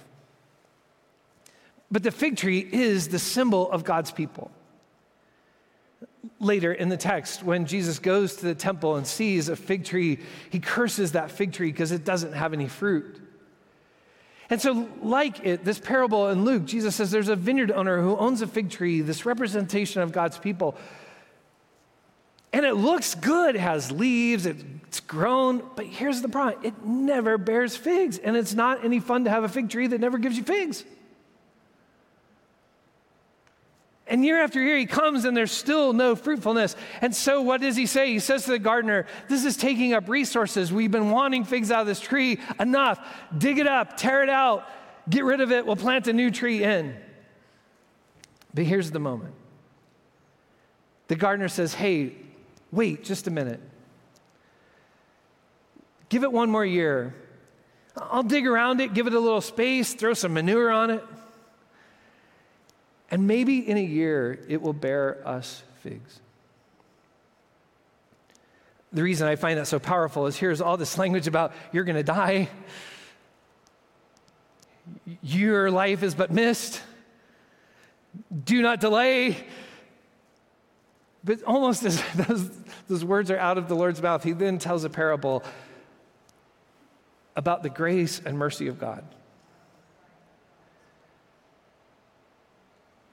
But 1.90 2.02
the 2.02 2.10
fig 2.10 2.36
tree 2.36 2.58
is 2.58 3.08
the 3.08 3.18
symbol 3.18 3.70
of 3.70 3.84
God's 3.84 4.10
people. 4.10 4.50
Later 6.40 6.72
in 6.72 6.88
the 6.88 6.96
text, 6.96 7.42
when 7.42 7.66
Jesus 7.66 7.98
goes 7.98 8.36
to 8.36 8.46
the 8.46 8.54
temple 8.54 8.96
and 8.96 9.06
sees 9.06 9.48
a 9.48 9.56
fig 9.56 9.84
tree, 9.84 10.20
he 10.50 10.58
curses 10.58 11.12
that 11.12 11.30
fig 11.30 11.52
tree 11.52 11.70
because 11.70 11.92
it 11.92 12.04
doesn't 12.04 12.32
have 12.32 12.52
any 12.52 12.68
fruit. 12.68 13.20
And 14.50 14.60
so, 14.60 14.88
like 15.02 15.44
it, 15.44 15.64
this 15.64 15.78
parable 15.78 16.30
in 16.30 16.44
Luke, 16.44 16.64
Jesus 16.64 16.96
says 16.96 17.10
there's 17.10 17.28
a 17.28 17.36
vineyard 17.36 17.70
owner 17.70 18.00
who 18.00 18.16
owns 18.16 18.40
a 18.40 18.46
fig 18.46 18.70
tree, 18.70 19.02
this 19.02 19.26
representation 19.26 20.00
of 20.00 20.12
God's 20.12 20.38
people. 20.38 20.74
And 22.52 22.64
it 22.64 22.74
looks 22.74 23.14
good, 23.14 23.56
it 23.56 23.60
has 23.60 23.92
leaves, 23.92 24.46
it's 24.46 25.00
grown, 25.00 25.62
but 25.76 25.84
here's 25.84 26.22
the 26.22 26.30
problem 26.30 26.64
it 26.64 26.82
never 26.84 27.36
bears 27.36 27.76
figs. 27.76 28.16
And 28.16 28.36
it's 28.36 28.54
not 28.54 28.84
any 28.84 29.00
fun 29.00 29.24
to 29.24 29.30
have 29.30 29.44
a 29.44 29.48
fig 29.48 29.68
tree 29.68 29.86
that 29.86 30.00
never 30.00 30.16
gives 30.16 30.38
you 30.38 30.44
figs. 30.44 30.82
And 34.08 34.24
year 34.24 34.42
after 34.42 34.60
year, 34.60 34.78
he 34.78 34.86
comes 34.86 35.26
and 35.26 35.36
there's 35.36 35.52
still 35.52 35.92
no 35.92 36.16
fruitfulness. 36.16 36.76
And 37.02 37.14
so, 37.14 37.42
what 37.42 37.60
does 37.60 37.76
he 37.76 37.84
say? 37.84 38.10
He 38.10 38.18
says 38.18 38.44
to 38.44 38.52
the 38.52 38.58
gardener, 38.58 39.06
This 39.28 39.44
is 39.44 39.56
taking 39.56 39.92
up 39.92 40.08
resources. 40.08 40.72
We've 40.72 40.90
been 40.90 41.10
wanting 41.10 41.44
figs 41.44 41.70
out 41.70 41.82
of 41.82 41.86
this 41.86 42.00
tree. 42.00 42.40
Enough. 42.58 42.98
Dig 43.36 43.58
it 43.58 43.66
up, 43.66 43.98
tear 43.98 44.22
it 44.22 44.30
out, 44.30 44.66
get 45.10 45.24
rid 45.24 45.42
of 45.42 45.52
it. 45.52 45.66
We'll 45.66 45.76
plant 45.76 46.08
a 46.08 46.12
new 46.14 46.30
tree 46.30 46.64
in. 46.64 46.96
But 48.54 48.64
here's 48.64 48.90
the 48.90 48.98
moment 48.98 49.34
the 51.08 51.16
gardener 51.16 51.48
says, 51.48 51.74
Hey, 51.74 52.12
wait 52.72 53.04
just 53.04 53.26
a 53.26 53.30
minute. 53.30 53.60
Give 56.08 56.22
it 56.22 56.32
one 56.32 56.50
more 56.50 56.64
year. 56.64 57.14
I'll 57.94 58.22
dig 58.22 58.46
around 58.46 58.80
it, 58.80 58.94
give 58.94 59.06
it 59.06 59.12
a 59.12 59.20
little 59.20 59.40
space, 59.40 59.92
throw 59.92 60.14
some 60.14 60.32
manure 60.32 60.70
on 60.70 60.90
it. 60.90 61.04
And 63.10 63.26
maybe 63.26 63.58
in 63.58 63.76
a 63.76 63.82
year, 63.82 64.38
it 64.48 64.60
will 64.60 64.72
bear 64.72 65.26
us 65.26 65.62
figs. 65.82 66.20
The 68.92 69.02
reason 69.02 69.28
I 69.28 69.36
find 69.36 69.58
that 69.58 69.66
so 69.66 69.78
powerful 69.78 70.26
is 70.26 70.36
here's 70.36 70.60
all 70.60 70.76
this 70.76 70.96
language 70.96 71.26
about 71.26 71.52
you're 71.72 71.84
going 71.84 71.96
to 71.96 72.02
die, 72.02 72.48
your 75.22 75.70
life 75.70 76.02
is 76.02 76.14
but 76.14 76.30
mist, 76.30 76.82
do 78.44 78.62
not 78.62 78.80
delay. 78.80 79.36
But 81.24 81.42
almost 81.42 81.84
as 81.84 82.02
those, 82.14 82.50
those 82.88 83.04
words 83.04 83.30
are 83.30 83.38
out 83.38 83.58
of 83.58 83.68
the 83.68 83.76
Lord's 83.76 84.00
mouth, 84.00 84.22
he 84.24 84.32
then 84.32 84.58
tells 84.58 84.84
a 84.84 84.90
parable 84.90 85.44
about 87.36 87.62
the 87.62 87.70
grace 87.70 88.20
and 88.24 88.38
mercy 88.38 88.66
of 88.68 88.78
God. 88.78 89.04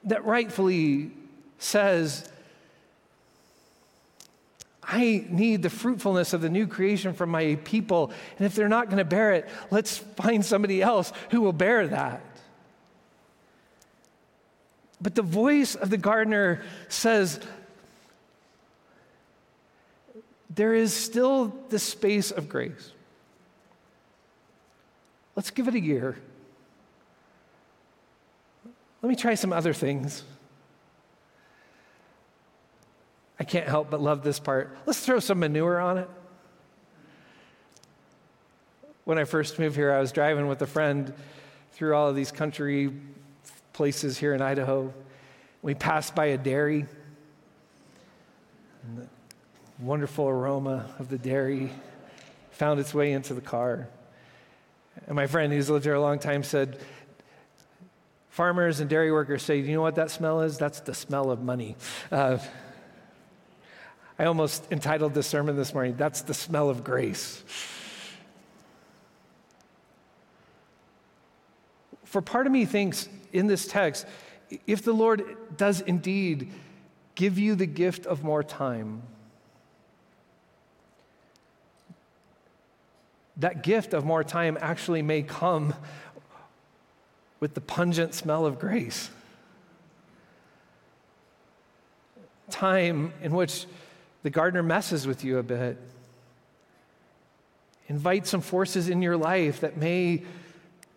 That 0.06 0.24
rightfully 0.24 1.10
says, 1.58 2.28
I 4.82 5.26
need 5.28 5.62
the 5.62 5.70
fruitfulness 5.70 6.32
of 6.32 6.40
the 6.40 6.48
new 6.48 6.66
creation 6.68 7.12
from 7.12 7.30
my 7.30 7.58
people. 7.64 8.12
And 8.38 8.46
if 8.46 8.54
they're 8.54 8.68
not 8.68 8.86
going 8.86 8.98
to 8.98 9.04
bear 9.04 9.32
it, 9.32 9.48
let's 9.70 9.98
find 9.98 10.44
somebody 10.44 10.80
else 10.80 11.12
who 11.30 11.40
will 11.40 11.52
bear 11.52 11.88
that. 11.88 12.22
But 15.00 15.14
the 15.14 15.22
voice 15.22 15.74
of 15.74 15.90
the 15.90 15.98
gardener 15.98 16.62
says, 16.88 17.40
there 20.48 20.72
is 20.72 20.94
still 20.94 21.52
the 21.68 21.78
space 21.78 22.30
of 22.30 22.48
grace. 22.48 22.92
Let's 25.34 25.50
give 25.50 25.68
it 25.68 25.74
a 25.74 25.80
year. 25.80 26.16
Let 29.06 29.10
me 29.10 29.14
try 29.14 29.36
some 29.36 29.52
other 29.52 29.72
things. 29.72 30.24
I 33.38 33.44
can't 33.44 33.68
help 33.68 33.88
but 33.88 34.00
love 34.00 34.24
this 34.24 34.40
part. 34.40 34.76
Let's 34.84 34.98
throw 34.98 35.20
some 35.20 35.38
manure 35.38 35.78
on 35.78 35.98
it. 35.98 36.10
When 39.04 39.16
I 39.16 39.22
first 39.22 39.60
moved 39.60 39.76
here, 39.76 39.92
I 39.92 40.00
was 40.00 40.10
driving 40.10 40.48
with 40.48 40.60
a 40.60 40.66
friend 40.66 41.14
through 41.70 41.94
all 41.94 42.08
of 42.08 42.16
these 42.16 42.32
country 42.32 42.92
places 43.72 44.18
here 44.18 44.34
in 44.34 44.42
Idaho. 44.42 44.92
We 45.62 45.76
passed 45.76 46.16
by 46.16 46.24
a 46.24 46.36
dairy. 46.36 46.86
And 48.82 48.98
the 48.98 49.06
wonderful 49.78 50.26
aroma 50.26 50.92
of 50.98 51.10
the 51.10 51.18
dairy 51.18 51.70
found 52.50 52.80
its 52.80 52.92
way 52.92 53.12
into 53.12 53.34
the 53.34 53.40
car. 53.40 53.86
And 55.06 55.14
my 55.14 55.28
friend 55.28 55.52
who's 55.52 55.70
lived 55.70 55.84
here 55.84 55.94
a 55.94 56.00
long 56.00 56.18
time 56.18 56.42
said, 56.42 56.80
Farmers 58.36 58.80
and 58.80 58.90
dairy 58.90 59.10
workers 59.10 59.42
say, 59.42 59.60
You 59.60 59.76
know 59.76 59.80
what 59.80 59.94
that 59.94 60.10
smell 60.10 60.42
is? 60.42 60.58
That's 60.58 60.80
the 60.80 60.92
smell 60.92 61.30
of 61.30 61.42
money. 61.42 61.74
Uh, 62.12 62.36
I 64.18 64.26
almost 64.26 64.70
entitled 64.70 65.14
this 65.14 65.26
sermon 65.26 65.56
this 65.56 65.72
morning, 65.72 65.96
That's 65.96 66.20
the 66.20 66.34
Smell 66.34 66.68
of 66.68 66.84
Grace. 66.84 67.42
For 72.04 72.20
part 72.20 72.46
of 72.46 72.52
me 72.52 72.66
thinks 72.66 73.08
in 73.32 73.46
this 73.46 73.66
text, 73.66 74.04
if 74.66 74.82
the 74.82 74.92
Lord 74.92 75.24
does 75.56 75.80
indeed 75.80 76.52
give 77.14 77.38
you 77.38 77.54
the 77.54 77.64
gift 77.64 78.04
of 78.04 78.22
more 78.22 78.42
time, 78.42 79.00
that 83.38 83.62
gift 83.62 83.94
of 83.94 84.04
more 84.04 84.22
time 84.22 84.58
actually 84.60 85.00
may 85.00 85.22
come 85.22 85.74
with 87.40 87.54
the 87.54 87.60
pungent 87.60 88.14
smell 88.14 88.46
of 88.46 88.58
grace. 88.58 89.10
Time 92.50 93.12
in 93.22 93.32
which 93.32 93.66
the 94.22 94.30
gardener 94.30 94.62
messes 94.62 95.06
with 95.06 95.24
you 95.24 95.38
a 95.38 95.42
bit. 95.42 95.78
Invite 97.88 98.26
some 98.26 98.40
forces 98.40 98.88
in 98.88 99.02
your 99.02 99.16
life 99.16 99.60
that 99.60 99.76
may 99.76 100.24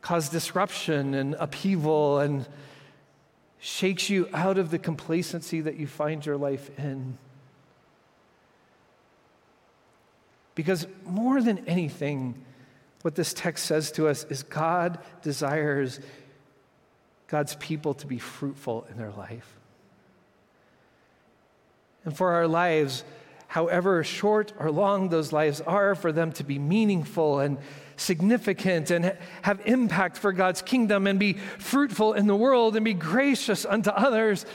cause 0.02 0.30
disruption 0.30 1.14
and 1.14 1.36
upheaval 1.36 2.20
and 2.20 2.48
shakes 3.60 4.10
you 4.10 4.28
out 4.34 4.58
of 4.58 4.72
the 4.72 4.80
complacency 4.80 5.62
that 5.62 5.76
you 5.76 5.86
find 5.86 6.26
your 6.26 6.38
life 6.38 6.72
in. 6.80 7.18
Because 10.56 10.88
more 11.06 11.42
than 11.42 11.60
anything, 11.68 12.36
what 13.02 13.16
this 13.16 13.34
text 13.34 13.66
says 13.66 13.92
to 13.94 14.08
us 14.08 14.24
is 14.26 14.44
God 14.44 15.00
desires 15.22 16.00
God's 17.30 17.56
people 17.56 17.94
to 17.94 18.08
be 18.08 18.18
fruitful 18.18 18.88
in 18.90 18.98
their 18.98 19.12
life. 19.12 19.56
And 22.04 22.16
for 22.16 22.32
our 22.32 22.48
lives, 22.48 23.04
however 23.48 24.04
short 24.04 24.52
or 24.58 24.72
long 24.72 25.10
those 25.10 25.32
lives 25.32 25.62
are, 25.62 25.94
for 25.94 26.12
them 26.12 26.32
to 26.34 26.44
be 26.44 26.58
meaningful 26.58 27.40
and 27.40 27.60
significant 27.98 28.90
and 28.90 29.16
have 29.44 29.62
impact 29.66 30.18
for 30.18 30.32
God's 30.32 30.64
kingdom 30.64 31.06
and 31.06 31.20
be 31.20 31.34
fruitful 31.34 32.14
in 32.14 32.26
the 32.26 32.36
world 32.36 32.76
and 32.76 32.84
be 32.84 32.96
gracious 32.96 33.64
unto 33.64 33.92
others. 33.92 34.46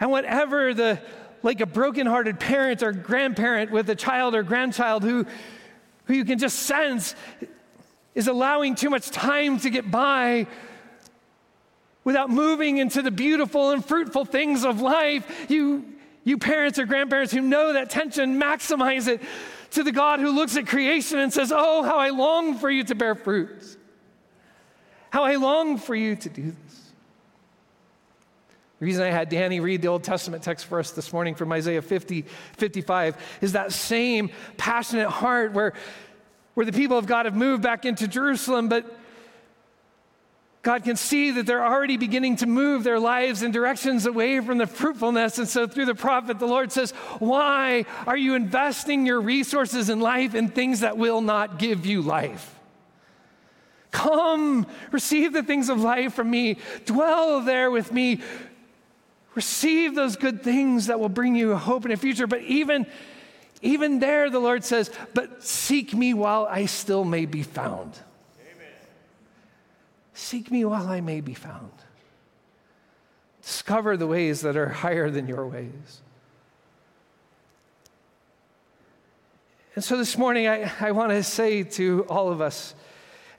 And 0.00 0.10
whatever 0.10 0.74
the, 0.74 1.00
like 1.44 1.60
a 1.60 1.66
brokenhearted 1.66 2.40
parent 2.40 2.82
or 2.82 2.90
grandparent 2.90 3.70
with 3.70 3.88
a 3.88 3.94
child 3.94 4.34
or 4.34 4.42
grandchild 4.42 5.04
who, 5.04 5.26
who 6.06 6.14
you 6.14 6.24
can 6.24 6.38
just 6.38 6.60
sense 6.60 7.14
is 8.16 8.26
allowing 8.26 8.74
too 8.74 8.90
much 8.90 9.10
time 9.10 9.60
to 9.60 9.70
get 9.70 9.90
by 9.90 10.48
without 12.04 12.30
moving 12.30 12.78
into 12.78 13.02
the 13.02 13.10
beautiful 13.10 13.70
and 13.70 13.84
fruitful 13.84 14.24
things 14.24 14.64
of 14.64 14.80
life, 14.80 15.50
you 15.50 15.84
you 16.24 16.38
parents 16.38 16.78
or 16.78 16.86
grandparents 16.86 17.32
who 17.32 17.40
know 17.40 17.72
that 17.72 17.90
tension, 17.90 18.40
maximize 18.40 19.08
it 19.08 19.20
to 19.72 19.82
the 19.82 19.92
God 19.92 20.20
who 20.20 20.30
looks 20.30 20.56
at 20.56 20.66
creation 20.66 21.18
and 21.18 21.32
says, 21.32 21.52
Oh, 21.54 21.82
how 21.82 21.98
I 21.98 22.10
long 22.10 22.58
for 22.58 22.70
you 22.70 22.84
to 22.84 22.94
bear 22.94 23.14
fruit. 23.14 23.76
How 25.10 25.24
I 25.24 25.36
long 25.36 25.78
for 25.78 25.94
you 25.94 26.16
to 26.16 26.28
do 26.28 26.42
this. 26.42 26.92
The 28.78 28.86
reason 28.86 29.04
I 29.04 29.10
had 29.10 29.28
Danny 29.28 29.60
read 29.60 29.82
the 29.82 29.88
Old 29.88 30.02
Testament 30.04 30.42
text 30.42 30.66
for 30.66 30.78
us 30.78 30.90
this 30.90 31.12
morning 31.12 31.34
from 31.34 31.52
Isaiah 31.52 31.82
50, 31.82 32.22
55 32.56 33.16
is 33.40 33.52
that 33.52 33.72
same 33.72 34.30
passionate 34.56 35.08
heart 35.08 35.52
where, 35.52 35.72
where 36.54 36.66
the 36.66 36.72
people 36.72 36.98
of 36.98 37.06
God 37.06 37.26
have 37.26 37.36
moved 37.36 37.62
back 37.62 37.84
into 37.84 38.08
Jerusalem, 38.08 38.68
but 38.68 38.98
God 40.62 40.84
can 40.84 40.94
see 40.94 41.32
that 41.32 41.44
they're 41.44 41.64
already 41.64 41.96
beginning 41.96 42.36
to 42.36 42.46
move 42.46 42.84
their 42.84 43.00
lives 43.00 43.42
in 43.42 43.50
directions 43.50 44.06
away 44.06 44.38
from 44.38 44.58
the 44.58 44.66
fruitfulness. 44.66 45.38
And 45.38 45.48
so, 45.48 45.66
through 45.66 45.86
the 45.86 45.94
prophet, 45.94 46.38
the 46.38 46.46
Lord 46.46 46.70
says, 46.70 46.92
Why 47.18 47.84
are 48.06 48.16
you 48.16 48.36
investing 48.36 49.04
your 49.04 49.20
resources 49.20 49.90
in 49.90 49.98
life 49.98 50.36
in 50.36 50.48
things 50.48 50.80
that 50.80 50.96
will 50.96 51.20
not 51.20 51.58
give 51.58 51.84
you 51.84 52.00
life? 52.00 52.54
Come, 53.90 54.66
receive 54.92 55.32
the 55.32 55.42
things 55.42 55.68
of 55.68 55.80
life 55.80 56.14
from 56.14 56.30
me, 56.30 56.58
dwell 56.86 57.40
there 57.40 57.70
with 57.70 57.92
me, 57.92 58.20
receive 59.34 59.96
those 59.96 60.14
good 60.14 60.44
things 60.44 60.86
that 60.86 61.00
will 61.00 61.08
bring 61.08 61.34
you 61.34 61.56
hope 61.56 61.84
and 61.84 61.92
a 61.92 61.96
future. 61.96 62.28
But 62.28 62.42
even, 62.42 62.86
even 63.62 63.98
there, 63.98 64.30
the 64.30 64.38
Lord 64.38 64.62
says, 64.62 64.92
But 65.12 65.42
seek 65.42 65.92
me 65.92 66.14
while 66.14 66.46
I 66.48 66.66
still 66.66 67.04
may 67.04 67.26
be 67.26 67.42
found. 67.42 67.98
Seek 70.22 70.52
me 70.52 70.64
while 70.64 70.86
I 70.86 71.00
may 71.00 71.20
be 71.20 71.34
found. 71.34 71.72
Discover 73.42 73.96
the 73.96 74.06
ways 74.06 74.40
that 74.42 74.56
are 74.56 74.68
higher 74.68 75.10
than 75.10 75.26
your 75.26 75.48
ways. 75.48 76.00
And 79.74 79.82
so 79.82 79.96
this 79.96 80.16
morning, 80.16 80.46
I, 80.46 80.70
I 80.80 80.92
want 80.92 81.10
to 81.10 81.24
say 81.24 81.64
to 81.64 82.06
all 82.08 82.30
of 82.30 82.40
us, 82.40 82.76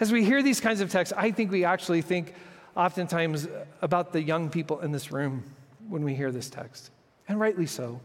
as 0.02 0.12
we 0.12 0.26
hear 0.26 0.44
these 0.44 0.60
kinds 0.60 0.82
of 0.82 0.92
texts, 0.92 1.14
I 1.18 1.32
think 1.32 1.52
we 1.52 1.64
actually 1.64 2.02
think 2.02 2.34
oftentimes 2.76 3.48
about 3.82 4.12
the 4.12 4.22
young 4.22 4.50
people 4.50 4.82
in 4.82 4.92
this 4.92 5.10
room 5.10 5.46
when 5.88 6.04
we 6.04 6.16
hear 6.16 6.32
this 6.32 6.50
text, 6.50 6.92
and 7.30 7.40
rightly 7.40 7.66
so. 7.66 8.02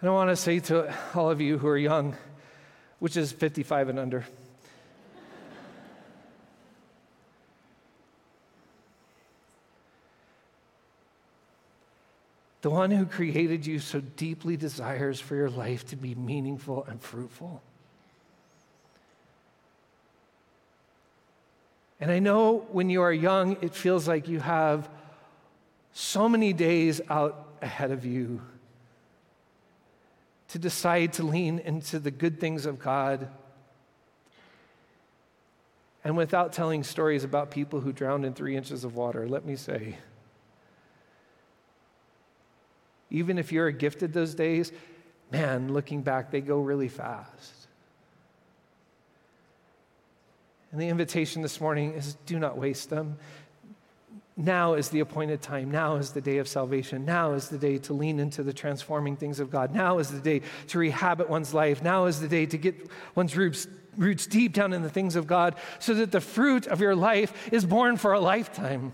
And 0.00 0.10
I 0.10 0.12
want 0.12 0.28
to 0.28 0.36
say 0.36 0.60
to 0.60 0.94
all 1.14 1.30
of 1.30 1.40
you 1.40 1.56
who 1.56 1.66
are 1.66 1.78
young, 1.78 2.14
which 2.98 3.16
is 3.16 3.32
55 3.32 3.88
and 3.88 3.98
under, 3.98 4.26
The 12.62 12.70
one 12.70 12.90
who 12.90 13.06
created 13.06 13.66
you 13.66 13.78
so 13.78 14.00
deeply 14.00 14.56
desires 14.56 15.20
for 15.20 15.36
your 15.36 15.50
life 15.50 15.86
to 15.88 15.96
be 15.96 16.14
meaningful 16.14 16.84
and 16.84 17.00
fruitful. 17.00 17.62
And 22.00 22.10
I 22.10 22.18
know 22.18 22.66
when 22.72 22.90
you 22.90 23.02
are 23.02 23.12
young, 23.12 23.56
it 23.62 23.74
feels 23.74 24.06
like 24.06 24.28
you 24.28 24.40
have 24.40 24.88
so 25.92 26.28
many 26.28 26.52
days 26.52 27.00
out 27.08 27.46
ahead 27.62 27.90
of 27.90 28.04
you 28.04 28.42
to 30.48 30.58
decide 30.58 31.14
to 31.14 31.22
lean 31.22 31.58
into 31.58 31.98
the 31.98 32.10
good 32.10 32.38
things 32.38 32.66
of 32.66 32.78
God. 32.78 33.28
And 36.04 36.16
without 36.16 36.52
telling 36.52 36.84
stories 36.84 37.24
about 37.24 37.50
people 37.50 37.80
who 37.80 37.92
drowned 37.92 38.24
in 38.24 38.34
three 38.34 38.56
inches 38.56 38.84
of 38.84 38.94
water, 38.94 39.26
let 39.28 39.44
me 39.44 39.56
say, 39.56 39.96
even 43.10 43.38
if 43.38 43.52
you're 43.52 43.70
gifted 43.70 44.12
those 44.12 44.34
days, 44.34 44.72
man, 45.30 45.72
looking 45.72 46.02
back, 46.02 46.30
they 46.30 46.40
go 46.40 46.58
really 46.58 46.88
fast. 46.88 47.56
And 50.72 50.80
the 50.80 50.88
invitation 50.88 51.42
this 51.42 51.60
morning 51.60 51.94
is 51.94 52.16
do 52.26 52.38
not 52.38 52.58
waste 52.58 52.90
them. 52.90 53.18
now 54.36 54.74
is 54.74 54.90
the 54.90 55.00
appointed 55.00 55.40
time. 55.40 55.70
Now 55.70 55.96
is 55.96 56.10
the 56.10 56.20
day 56.20 56.38
of 56.38 56.48
salvation. 56.48 57.06
Now 57.06 57.32
is 57.32 57.48
the 57.48 57.56
day 57.56 57.78
to 57.78 57.94
lean 57.94 58.20
into 58.20 58.42
the 58.42 58.52
transforming 58.52 59.16
things 59.16 59.40
of 59.40 59.50
God. 59.50 59.74
Now 59.74 59.98
is 59.98 60.10
the 60.10 60.20
day 60.20 60.42
to 60.68 60.78
rehabit 60.78 61.28
one's 61.30 61.54
life. 61.54 61.82
Now 61.82 62.04
is 62.04 62.20
the 62.20 62.28
day 62.28 62.44
to 62.44 62.58
get 62.58 62.90
one's 63.14 63.34
roots, 63.36 63.66
roots 63.96 64.26
deep 64.26 64.52
down 64.52 64.74
in 64.74 64.82
the 64.82 64.90
things 64.90 65.16
of 65.16 65.26
God 65.26 65.54
so 65.78 65.94
that 65.94 66.12
the 66.12 66.20
fruit 66.20 66.66
of 66.66 66.80
your 66.82 66.94
life 66.94 67.48
is 67.50 67.64
born 67.64 67.96
for 67.96 68.12
a 68.12 68.20
lifetime. 68.20 68.92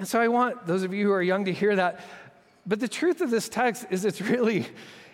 And 0.00 0.08
so 0.08 0.18
I 0.18 0.28
want 0.28 0.66
those 0.66 0.82
of 0.82 0.94
you 0.94 1.04
who 1.04 1.12
are 1.12 1.20
young 1.20 1.44
to 1.44 1.52
hear 1.52 1.76
that. 1.76 2.00
But 2.66 2.80
the 2.80 2.88
truth 2.88 3.20
of 3.20 3.28
this 3.28 3.50
text 3.50 3.84
is 3.90 4.06
it's 4.06 4.22
really, 4.22 4.66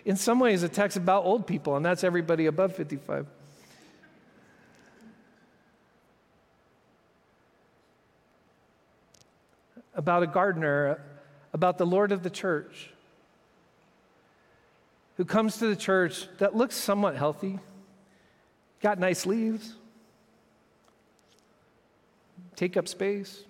in 0.05 0.15
some 0.15 0.39
ways, 0.39 0.63
a 0.63 0.69
text 0.69 0.95
about 0.95 1.25
old 1.25 1.45
people, 1.45 1.75
and 1.75 1.85
that's 1.85 2.05
everybody 2.05 2.45
above 2.45 2.73
55. 2.73 3.27
about 9.93 10.23
a 10.23 10.27
gardener, 10.27 11.01
about 11.51 11.77
the 11.77 11.85
Lord 11.85 12.13
of 12.13 12.23
the 12.23 12.29
church, 12.29 12.91
who 15.17 15.25
comes 15.25 15.57
to 15.57 15.67
the 15.67 15.75
church 15.75 16.29
that 16.37 16.55
looks 16.55 16.75
somewhat 16.75 17.17
healthy, 17.17 17.59
got 18.79 18.99
nice 18.99 19.25
leaves, 19.25 19.73
take 22.55 22.77
up 22.77 22.87
space, 22.87 23.43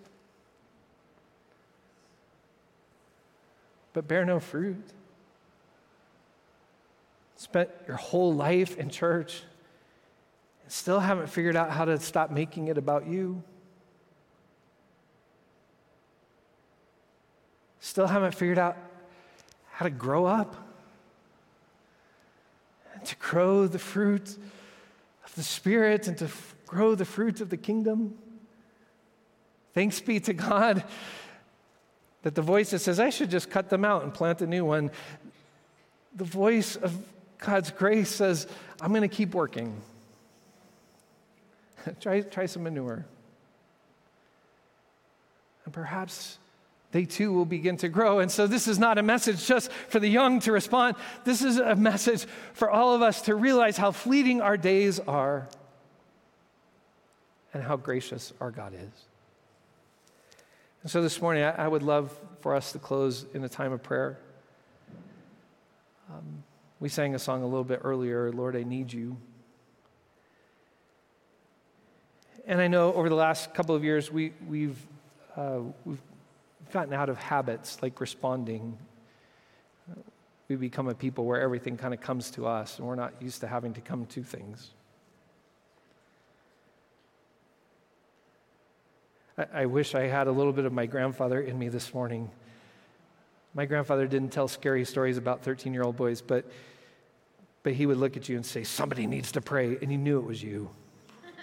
but 3.98 4.08
bear 4.08 4.26
no 4.26 4.40
fruit. 4.40 4.86
Spent 7.36 7.68
your 7.88 7.98
whole 7.98 8.32
life 8.32 8.78
in 8.78 8.92
church 8.92 9.42
and 10.62 10.72
still 10.72 11.00
haven't 11.00 11.32
figured 11.32 11.56
out 11.56 11.72
how 11.72 11.84
to 11.84 12.00
stop 12.00 12.30
making 12.30 12.68
it 12.68 12.78
about 12.78 13.08
you. 13.08 13.42
Still 17.80 18.06
haven't 18.06 18.36
figured 18.36 18.60
out 18.60 18.78
how 19.72 19.86
to 19.86 19.90
grow 19.90 20.28
up 20.28 20.56
and 22.94 23.04
to 23.04 23.16
grow 23.16 23.66
the 23.66 23.80
fruit 23.80 24.38
of 25.26 25.34
the 25.34 25.42
Spirit 25.42 26.08
and 26.08 26.16
to 26.20 26.26
f- 26.26 26.56
grow 26.68 26.94
the 26.94 27.04
fruit 27.04 27.42
of 27.42 27.50
the 27.50 27.58
kingdom. 27.58 28.16
Thanks 29.74 30.00
be 30.02 30.20
to 30.20 30.34
God 30.34 30.84
that 32.24 32.36
the 32.36 32.42
voice 32.42 32.72
that 32.72 32.80
says, 32.80 33.00
I 33.00 33.10
should 33.10 33.30
just 33.30 33.50
cut 33.50 33.70
them 33.70 33.86
out 33.86 34.04
and 34.04 34.14
plant 34.14 34.42
a 34.42 34.48
new 34.48 34.66
one, 34.66 34.92
the 36.16 36.24
voice 36.24 36.76
of 36.76 36.96
God's 37.38 37.72
grace 37.72 38.10
says, 38.10 38.48
I'm 38.82 38.90
going 38.90 39.08
to 39.08 39.08
keep 39.08 39.34
working. 39.34 39.80
try, 42.00 42.22
try 42.22 42.46
some 42.46 42.64
manure. 42.64 43.06
And 45.66 45.74
perhaps 45.74 46.38
they 46.92 47.06
too 47.06 47.34
will 47.34 47.46
begin 47.46 47.78
to 47.78 47.90
grow. 47.90 48.20
And 48.20 48.32
so, 48.32 48.48
this 48.48 48.68
is 48.68 48.80
not 48.80 48.98
a 48.98 49.04
message 49.04 49.46
just 49.46 49.72
for 49.72 50.00
the 50.00 50.08
young 50.08 50.40
to 50.42 50.52
respond. 50.52 50.96
This 51.26 51.42
is 51.42 51.58
a 51.58 51.76
message 51.76 52.26
for 52.54 52.72
all 52.72 52.96
of 52.96 53.02
us 53.02 53.24
to 53.24 53.36
realize 53.36 53.78
how 53.78 53.92
fleeting 53.92 54.42
our 54.42 54.58
days 54.58 55.00
are 55.00 55.48
and 57.54 57.62
how 57.62 57.76
gracious 57.76 58.34
our 58.40 58.52
God 58.52 58.74
is. 58.74 59.06
And 60.88 60.92
so, 60.94 61.02
this 61.02 61.22
morning, 61.22 61.44
I, 61.44 61.68
would 61.68 61.84
love 61.84 62.18
for 62.40 62.56
us 62.56 62.72
to 62.72 62.80
close 62.80 63.26
in 63.34 63.44
a 63.44 63.50
time 63.50 63.74
of 63.74 63.84
prayer. 63.84 64.18
Um, 66.10 66.46
we 66.80 66.88
sang 66.88 67.14
a 67.14 67.20
song 67.20 67.44
a 67.44 67.46
little 67.46 67.66
bit 67.66 67.82
earlier 67.84 68.32
Lord, 68.32 68.56
I 68.56 68.64
need 68.64 68.94
you. 68.94 69.18
And 72.46 72.62
I 72.62 72.70
know 72.70 72.94
over 72.94 73.10
the 73.10 73.16
last 73.16 73.54
couple 73.54 73.76
of 73.76 73.84
years, 73.84 74.10
we, 74.10 74.32
we've, 74.48 74.78
uh, 75.36 75.60
we've 75.84 76.02
gotten 76.72 76.94
out 76.94 77.10
of 77.10 77.18
habits 77.18 77.84
like 77.84 78.00
responding. 78.00 78.78
We 80.48 80.56
become 80.56 80.88
a 80.88 80.96
people 80.96 81.26
where 81.26 81.42
everything 81.42 81.76
kind 81.76 81.94
of 81.94 82.00
comes 82.00 82.32
to 82.32 82.48
us, 82.48 82.80
and 82.80 82.88
we're 82.88 82.96
not 82.96 83.22
used 83.22 83.42
to 83.42 83.48
having 83.50 83.74
to 83.74 83.82
come 83.82 84.06
to 84.06 84.24
things. 84.24 84.70
I, 89.38 89.46
I 89.54 89.66
wish 89.66 89.96
I 89.96 90.08
had 90.08 90.28
a 90.28 90.32
little 90.32 90.54
bit 90.54 90.66
of 90.66 90.74
my 90.74 90.86
grandfather 90.86 91.42
in 91.42 91.58
me 91.58 91.70
this 91.70 91.94
morning. 91.94 92.30
My 93.54 93.66
grandfather 93.66 94.08
didn't 94.08 94.30
tell 94.30 94.48
scary 94.48 94.86
stories 94.86 95.18
about 95.18 95.44
13 95.44 95.74
year 95.74 95.84
old 95.84 95.98
boys, 95.98 96.22
but, 96.22 96.46
but 97.64 97.74
he 97.74 97.86
would 97.86 97.98
look 97.98 98.18
at 98.18 98.30
you 98.30 98.36
and 98.36 98.46
say, 98.46 98.64
Somebody 98.64 99.08
needs 99.08 99.32
to 99.34 99.42
pray, 99.42 99.78
and 99.82 99.92
he 99.92 99.98
knew 99.98 100.20
it 100.20 100.26
was 100.26 100.42
you. 100.42 100.70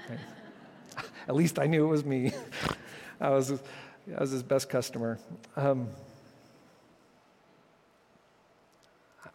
At 1.28 1.34
least 1.34 1.58
I 1.58 1.66
knew 1.66 1.84
it 1.84 1.88
was 1.88 2.04
me. 2.04 2.32
I 3.20 3.30
was 3.30 3.52
I 4.14 4.20
was 4.20 4.30
his 4.30 4.42
best 4.42 4.68
customer. 4.68 5.18
Um, 5.56 5.88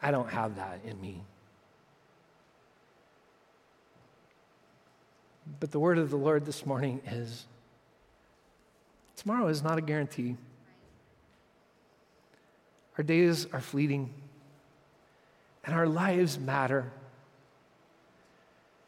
I 0.02 0.12
don't 0.12 0.30
have 0.30 0.56
that 0.58 0.80
in 0.86 1.00
me. 1.02 1.22
But 5.60 5.72
the 5.72 5.80
word 5.80 5.98
of 5.98 6.12
the 6.12 6.18
Lord 6.18 6.46
this 6.46 6.66
morning 6.66 7.02
is 7.08 7.46
tomorrow 9.20 9.48
is 9.48 9.62
not 9.62 9.78
a 9.78 9.82
guarantee. 9.82 10.38
Our 12.98 13.04
days 13.04 13.48
are 13.54 13.62
fleeting, 13.62 14.14
and 15.64 15.76
our 15.76 15.88
lives 15.88 16.38
matter. 16.38 16.92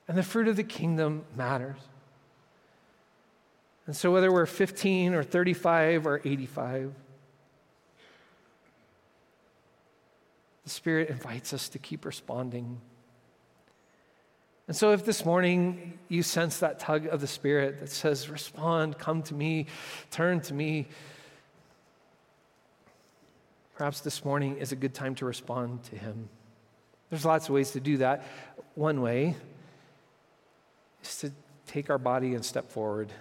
And 0.07 0.17
the 0.17 0.23
fruit 0.23 0.47
of 0.47 0.55
the 0.55 0.63
kingdom 0.63 1.23
matters. 1.35 1.77
And 3.87 3.95
so, 3.95 4.11
whether 4.11 4.31
we're 4.31 4.45
15 4.45 5.13
or 5.13 5.23
35 5.23 6.05
or 6.05 6.21
85, 6.23 6.93
the 10.63 10.69
Spirit 10.69 11.09
invites 11.09 11.53
us 11.53 11.69
to 11.69 11.79
keep 11.79 12.05
responding. 12.05 12.79
And 14.67 14.75
so, 14.75 14.91
if 14.93 15.03
this 15.03 15.25
morning 15.25 15.97
you 16.07 16.23
sense 16.23 16.59
that 16.59 16.79
tug 16.79 17.07
of 17.07 17.19
the 17.19 17.27
Spirit 17.27 17.79
that 17.79 17.89
says, 17.89 18.29
Respond, 18.29 18.97
come 18.97 19.23
to 19.23 19.33
me, 19.33 19.65
turn 20.11 20.41
to 20.41 20.53
me, 20.53 20.87
perhaps 23.75 24.01
this 24.01 24.23
morning 24.23 24.57
is 24.57 24.71
a 24.71 24.75
good 24.75 24.93
time 24.93 25.15
to 25.15 25.25
respond 25.25 25.83
to 25.85 25.95
Him. 25.95 26.29
There's 27.09 27.25
lots 27.25 27.49
of 27.49 27.55
ways 27.55 27.71
to 27.71 27.79
do 27.79 27.97
that. 27.97 28.23
One 28.75 29.01
way 29.01 29.35
is 31.03 31.17
to 31.19 31.31
take 31.67 31.89
our 31.89 31.97
body 31.97 32.35
and 32.35 32.45
step 32.45 32.69
forward 32.69 33.11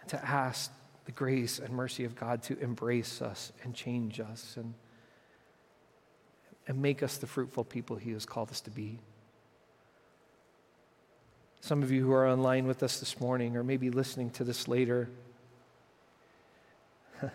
And 0.00 0.10
to 0.10 0.24
ask 0.24 0.70
the 1.06 1.12
grace 1.12 1.58
and 1.58 1.72
mercy 1.72 2.04
of 2.04 2.16
God 2.16 2.42
to 2.44 2.58
embrace 2.58 3.22
us 3.22 3.52
and 3.62 3.74
change 3.74 4.20
us 4.20 4.54
and, 4.56 4.74
and 6.66 6.80
make 6.82 7.02
us 7.02 7.16
the 7.16 7.26
fruitful 7.26 7.64
people 7.64 7.96
He 7.96 8.12
has 8.12 8.26
called 8.26 8.50
us 8.50 8.60
to 8.62 8.70
be. 8.70 8.98
Some 11.60 11.82
of 11.82 11.90
you 11.90 12.04
who 12.04 12.12
are 12.12 12.28
online 12.28 12.66
with 12.66 12.82
us 12.82 13.00
this 13.00 13.20
morning, 13.20 13.56
or 13.56 13.64
maybe 13.64 13.90
listening 13.90 14.30
to 14.30 14.44
this 14.44 14.68
later, 14.68 15.08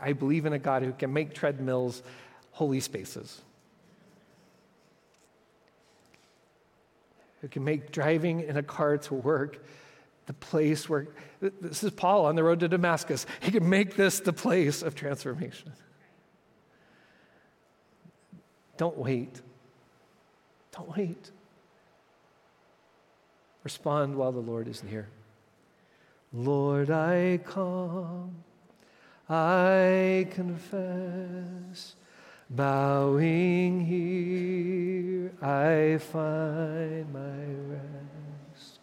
I 0.00 0.12
believe 0.12 0.44
in 0.46 0.52
a 0.52 0.58
God 0.58 0.82
who 0.82 0.92
can 0.92 1.12
make 1.12 1.34
treadmills 1.34 2.02
holy 2.52 2.80
spaces. 2.80 3.40
Who 7.40 7.48
can 7.48 7.64
make 7.64 7.92
driving 7.92 8.40
in 8.40 8.56
a 8.56 8.62
car 8.62 8.98
to 8.98 9.14
work 9.14 9.64
the 10.26 10.34
place 10.34 10.88
where, 10.90 11.08
this 11.40 11.82
is 11.82 11.90
Paul 11.92 12.26
on 12.26 12.36
the 12.36 12.42
road 12.42 12.60
to 12.60 12.68
Damascus. 12.68 13.24
He 13.40 13.50
can 13.50 13.66
make 13.68 13.96
this 13.96 14.20
the 14.20 14.32
place 14.34 14.82
of 14.82 14.94
transformation. 14.94 15.72
Don't 18.78 18.96
wait. 18.96 19.42
Don't 20.72 20.96
wait. 20.96 21.30
Respond 23.64 24.16
while 24.16 24.32
the 24.32 24.40
Lord 24.40 24.68
is 24.68 24.82
near. 24.82 25.08
Lord, 26.32 26.90
I 26.90 27.40
come, 27.44 28.36
I 29.28 30.28
confess, 30.30 31.96
bowing 32.48 33.80
here, 33.84 35.32
I 35.42 35.98
find 35.98 37.12
my 37.12 37.74
rest. 37.74 38.78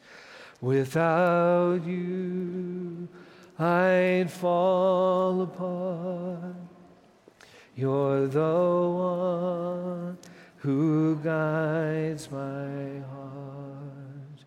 Without 0.60 1.86
you, 1.86 3.08
I'd 3.58 4.30
fall 4.30 5.42
apart. 5.42 6.65
You're 7.78 8.28
the 8.28 8.40
one 8.40 10.18
who 10.60 11.18
guides 11.18 12.32
my 12.32 13.00
heart. 13.12 14.46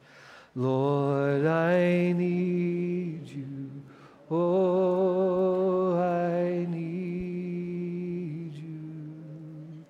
Lord, 0.54 1.44
I 1.44 2.12
need 2.12 3.28
you. 3.28 3.84
Oh, 4.30 5.98
I 5.98 6.64
need 6.70 8.54
you. 8.54 9.84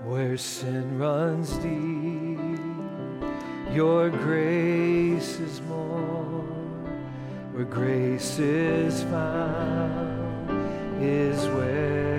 Where 0.04 0.36
sin 0.36 0.98
runs 0.98 1.56
deep, 1.56 2.38
your 3.74 4.10
grace 4.10 5.40
is 5.40 5.62
more. 5.62 6.57
Where 7.58 7.66
grace 7.66 8.38
is 8.38 9.02
found 9.02 11.02
is 11.02 11.44
where. 11.56 12.17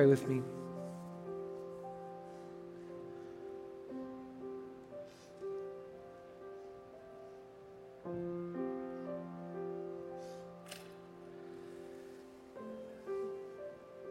Pray 0.00 0.06
with 0.06 0.26
me? 0.26 0.40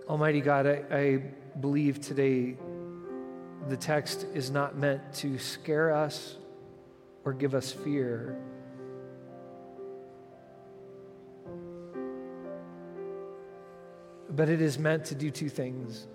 Almighty 0.08 0.42
God, 0.42 0.68
I, 0.68 0.84
I 0.92 1.24
believe 1.60 2.00
today 2.02 2.56
the 3.68 3.76
text 3.76 4.28
is 4.36 4.52
not 4.52 4.78
meant 4.78 5.12
to 5.16 5.40
scare 5.40 5.92
us 5.92 6.36
or 7.26 7.34
give 7.34 7.56
us 7.56 7.72
fear. 7.72 8.38
But 14.40 14.48
it 14.48 14.62
is 14.62 14.80
meant 14.80 15.04
to 15.08 15.16
do 15.16 15.30
two 15.30 15.50
things. 15.50 16.08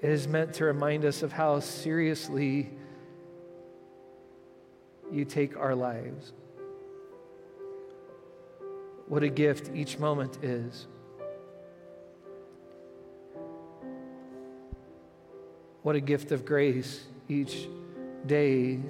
It 0.00 0.08
is 0.08 0.26
meant 0.26 0.54
to 0.54 0.64
remind 0.64 1.04
us 1.04 1.22
of 1.22 1.30
how 1.30 1.60
seriously 1.60 2.70
you 5.12 5.26
take 5.26 5.58
our 5.58 5.74
lives. 5.74 6.32
What 9.08 9.22
a 9.22 9.28
gift 9.28 9.72
each 9.74 9.98
moment 9.98 10.42
is. 10.42 10.86
What 15.82 15.96
a 15.96 16.00
gift 16.00 16.32
of 16.32 16.46
grace 16.46 17.04
each 17.28 17.68
day 18.24 18.80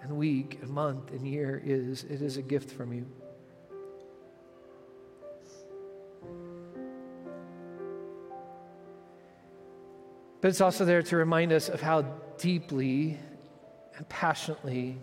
and 0.00 0.16
week 0.16 0.58
and 0.62 0.70
month 0.70 1.10
and 1.10 1.28
year 1.28 1.60
is. 1.62 2.04
It 2.04 2.22
is 2.22 2.38
a 2.38 2.42
gift 2.42 2.70
from 2.70 2.94
you. 2.94 3.04
But 10.40 10.48
it's 10.48 10.60
also 10.60 10.84
there 10.84 11.02
to 11.02 11.16
remind 11.16 11.52
us 11.52 11.68
of 11.68 11.82
how 11.82 12.02
deeply 12.38 13.18
and 13.96 14.08
passionately 14.08 14.98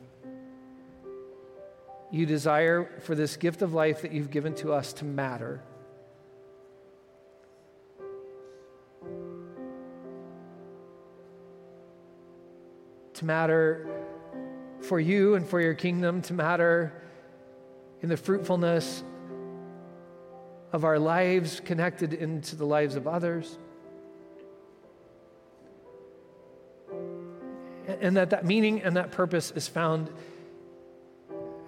you 2.09 2.25
desire 2.25 2.89
for 3.01 3.13
this 3.13 3.37
gift 3.37 3.61
of 3.61 3.73
life 3.73 4.01
that 4.01 4.11
you've 4.11 4.31
given 4.31 4.55
to 4.55 4.73
us 4.73 4.93
to 4.93 5.05
matter. 5.05 5.61
To 13.15 13.25
matter 13.25 13.87
for 14.81 14.99
you 14.99 15.35
and 15.35 15.47
for 15.47 15.59
your 15.59 15.73
kingdom, 15.73 16.21
to 16.23 16.33
matter 16.33 16.93
in 18.01 18.09
the 18.09 18.17
fruitfulness 18.17 19.03
of 20.71 20.83
our 20.83 20.97
lives 20.97 21.59
connected 21.59 22.13
into 22.13 22.55
the 22.55 22.65
lives 22.65 22.95
of 22.95 23.07
others. 23.07 23.57
And 27.99 28.17
that 28.17 28.29
that 28.31 28.45
meaning 28.45 28.81
and 28.81 28.95
that 28.97 29.11
purpose 29.11 29.51
is 29.51 29.67
found 29.67 30.11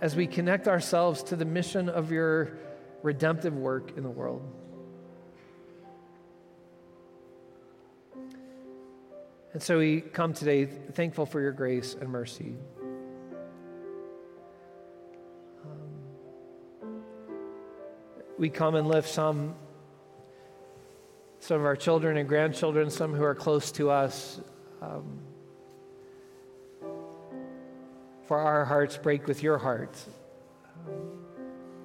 as 0.02 0.16
we 0.16 0.28
connect 0.28 0.68
ourselves 0.68 1.24
to 1.24 1.36
the 1.36 1.46
mission 1.46 1.90
of 1.90 2.12
your 2.12 2.58
redemptive 3.04 3.56
work 3.56 3.98
in 3.98 4.04
the 4.04 4.10
world. 4.10 4.42
And 9.54 9.64
so 9.64 9.80
we 9.80 10.02
come 10.02 10.34
today 10.34 10.66
thankful 10.66 11.26
for 11.26 11.42
your 11.42 11.52
grace 11.52 11.96
and 12.00 12.10
mercy. 12.10 12.56
Um, 15.66 17.02
we 18.38 18.50
come 18.50 18.76
and 18.76 18.88
lift 18.88 19.10
some 19.10 19.56
some 21.42 21.62
of 21.62 21.66
our 21.66 21.76
children 21.76 22.18
and 22.18 22.28
grandchildren, 22.28 22.90
some 22.90 23.14
who 23.14 23.24
are 23.24 23.34
close 23.34 23.72
to 23.72 23.90
us. 23.90 24.42
Um, 24.82 25.20
for 28.30 28.38
our 28.38 28.64
hearts 28.64 28.96
break 28.96 29.26
with 29.26 29.42
your 29.42 29.58
heart 29.58 29.98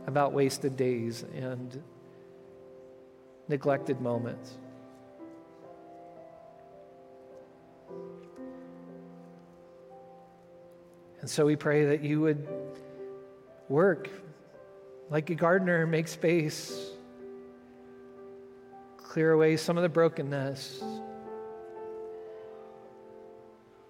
about 0.07 0.35
wasted 0.35 0.77
days 0.77 1.25
and 1.35 1.83
neglected 3.49 3.99
moments. 4.03 4.59
And 11.23 11.31
so 11.31 11.47
we 11.47 11.57
pray 11.57 11.87
that 11.87 12.05
you 12.05 12.21
would 12.21 12.47
work 13.71 14.11
like 15.09 15.31
a 15.31 15.35
gardener, 15.35 15.87
make 15.87 16.09
space, 16.09 16.91
clear 18.99 19.33
away 19.33 19.57
some 19.57 19.79
of 19.79 19.83
the 19.83 19.89
brokenness. 19.89 20.85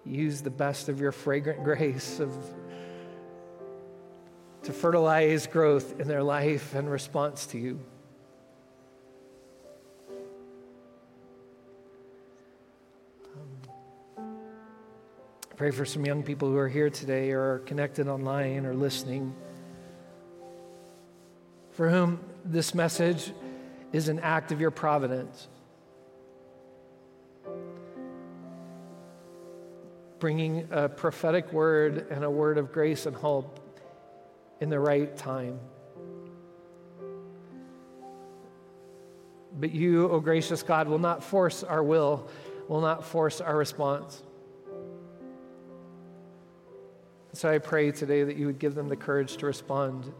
Use 0.05 0.41
the 0.41 0.51
best 0.51 0.87
of 0.87 0.99
your 1.01 1.11
fragrant 1.11 1.63
grace 1.63 2.19
of 2.19 2.31
to 4.61 4.73
fertilize 4.73 5.45
growth 5.45 5.99
in 5.99 6.07
their 6.07 6.23
life 6.23 6.73
and 6.73 6.89
response 6.89 7.45
to 7.45 7.57
you. 7.59 7.79
Um, 14.17 14.27
pray 15.55 15.69
for 15.69 15.85
some 15.85 16.03
young 16.03 16.23
people 16.23 16.49
who 16.49 16.57
are 16.57 16.67
here 16.67 16.89
today 16.89 17.31
or 17.31 17.55
are 17.55 17.59
connected 17.59 18.07
online 18.07 18.65
or 18.65 18.73
listening, 18.73 19.35
for 21.71 21.87
whom 21.87 22.19
this 22.43 22.73
message 22.73 23.33
is 23.93 24.07
an 24.07 24.19
act 24.19 24.51
of 24.51 24.59
your 24.59 24.71
providence. 24.71 25.47
Bringing 30.25 30.67
a 30.71 30.89
prophetic 30.89 31.53
word 31.53 32.07
and 32.09 32.23
a 32.23 32.31
word 32.31 32.57
of 32.57 32.71
grace 32.71 33.05
and 33.05 33.15
hope 33.15 33.59
in 34.59 34.69
the 34.69 34.79
right 34.79 35.15
time. 35.15 35.59
But 39.59 39.69
you, 39.69 40.09
O 40.09 40.13
oh 40.13 40.19
gracious 40.19 40.63
God, 40.63 40.87
will 40.87 40.97
not 40.97 41.23
force 41.23 41.61
our 41.61 41.83
will, 41.83 42.27
will 42.67 42.81
not 42.81 43.05
force 43.05 43.39
our 43.39 43.55
response. 43.55 44.23
So 47.33 47.47
I 47.47 47.59
pray 47.59 47.91
today 47.91 48.23
that 48.23 48.35
you 48.35 48.47
would 48.47 48.57
give 48.57 48.73
them 48.73 48.89
the 48.89 48.97
courage 48.97 49.37
to 49.37 49.45
respond 49.45 50.11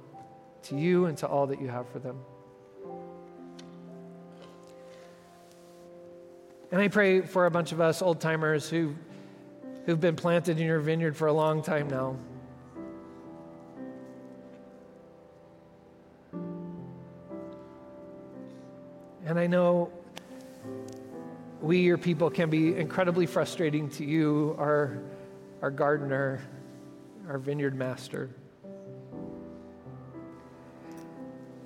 to 0.65 0.77
you 0.77 1.07
and 1.07 1.17
to 1.17 1.27
all 1.27 1.47
that 1.47 1.59
you 1.59 1.69
have 1.69 1.89
for 1.89 1.97
them. 1.97 2.19
And 6.71 6.79
I 6.79 6.89
pray 6.89 7.21
for 7.21 7.47
a 7.47 7.49
bunch 7.49 7.71
of 7.71 7.81
us 7.81 8.03
old 8.03 8.21
timers 8.21 8.69
who, 8.69 8.93
who've 9.85 9.99
been 9.99 10.15
planted 10.15 10.59
in 10.59 10.65
your 10.65 10.79
vineyard 10.79 11.15
for 11.15 11.27
a 11.27 11.33
long 11.33 11.61
time 11.61 11.87
now. 11.87 12.17
And 19.25 19.39
I 19.39 19.47
know 19.47 19.91
we, 21.61 21.79
your 21.79 21.97
people, 21.97 22.29
can 22.29 22.49
be 22.49 22.75
incredibly 22.75 23.25
frustrating 23.25 23.89
to 23.91 24.05
you, 24.05 24.55
our, 24.59 24.99
our 25.61 25.71
gardener 25.71 26.41
our 27.29 27.37
vineyard 27.37 27.75
master. 27.75 28.29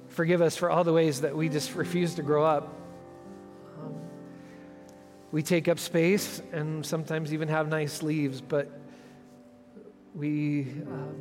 Forgive 0.07 0.41
us 0.41 0.55
for 0.55 0.69
all 0.69 0.83
the 0.83 0.93
ways 0.93 1.21
that 1.21 1.35
we 1.35 1.49
just 1.49 1.75
refuse 1.75 2.15
to 2.15 2.21
grow 2.21 2.45
up. 2.45 2.78
We 5.31 5.43
take 5.43 5.67
up 5.67 5.77
space 5.77 6.41
and 6.51 6.83
sometimes 6.83 7.33
even 7.33 7.49
have 7.49 7.67
nice 7.67 8.01
leaves, 8.01 8.41
but 8.41 8.71
we, 10.15 10.61
um, 10.87 11.15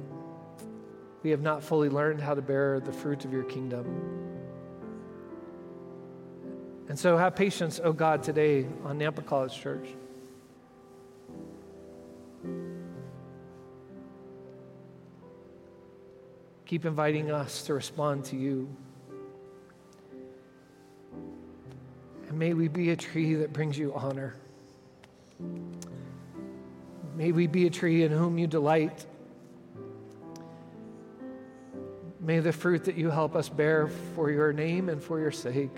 we 1.22 1.30
have 1.30 1.42
not 1.42 1.62
fully 1.62 1.90
learned 1.90 2.22
how 2.22 2.34
to 2.34 2.40
bear 2.40 2.80
the 2.80 2.92
fruit 2.92 3.26
of 3.26 3.32
your 3.32 3.44
kingdom. 3.44 4.28
And 6.88 6.98
so 6.98 7.18
have 7.18 7.36
patience, 7.36 7.80
oh 7.84 7.92
God, 7.92 8.22
today 8.22 8.66
on 8.84 8.98
Nampa 8.98 9.24
College 9.26 9.60
Church. 9.60 9.86
Keep 16.64 16.86
inviting 16.86 17.30
us 17.30 17.62
to 17.64 17.74
respond 17.74 18.24
to 18.26 18.36
you. 18.36 18.74
And 22.28 22.38
may 22.38 22.52
we 22.52 22.68
be 22.68 22.90
a 22.90 22.96
tree 22.96 23.34
that 23.34 23.52
brings 23.52 23.78
you 23.78 23.94
honor. 23.94 24.36
May 27.16 27.32
we 27.32 27.46
be 27.46 27.66
a 27.66 27.70
tree 27.70 28.04
in 28.04 28.12
whom 28.12 28.38
you 28.38 28.46
delight. 28.46 29.06
May 32.20 32.40
the 32.40 32.52
fruit 32.52 32.84
that 32.84 32.96
you 32.96 33.10
help 33.10 33.34
us 33.34 33.48
bear 33.48 33.88
for 34.14 34.30
your 34.30 34.52
name 34.52 34.90
and 34.90 35.02
for 35.02 35.18
your 35.18 35.30
sake, 35.30 35.70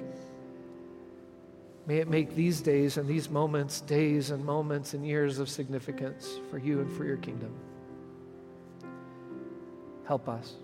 may 1.86 1.98
it 1.98 2.09
make 2.09 2.34
these 2.34 2.61
days 2.61 2.96
and 2.96 3.09
these 3.09 3.30
moments 3.30 3.80
days 3.82 4.30
and 4.30 4.44
moments 4.44 4.92
and 4.92 5.07
years 5.07 5.38
of 5.38 5.48
significance 5.48 6.38
for 6.51 6.59
you 6.59 6.80
and 6.80 6.90
for 6.90 7.05
your 7.05 7.18
kingdom. 7.18 7.53
Help 10.05 10.28
us. 10.28 10.55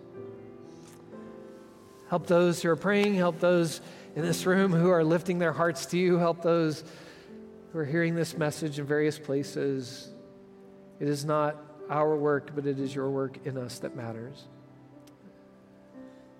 Help 2.08 2.26
those 2.26 2.62
who 2.62 2.70
are 2.70 2.76
praying. 2.76 3.14
Help 3.14 3.38
those 3.38 3.80
in 4.16 4.22
this 4.22 4.46
room 4.46 4.72
who 4.72 4.88
are 4.88 5.04
lifting 5.04 5.38
their 5.38 5.52
hearts 5.52 5.86
to 5.86 5.98
you. 5.98 6.16
Help 6.16 6.42
those 6.42 6.82
who 7.72 7.78
are 7.78 7.84
hearing 7.84 8.14
this 8.14 8.36
message 8.36 8.78
in 8.78 8.86
various 8.86 9.18
places. 9.18 10.08
It 10.98 11.06
is 11.06 11.24
not 11.24 11.54
our 11.90 12.16
work, 12.16 12.52
but 12.54 12.66
it 12.66 12.80
is 12.80 12.94
your 12.94 13.10
work 13.10 13.38
in 13.44 13.58
us 13.58 13.78
that 13.80 13.94
matters. 13.94 14.44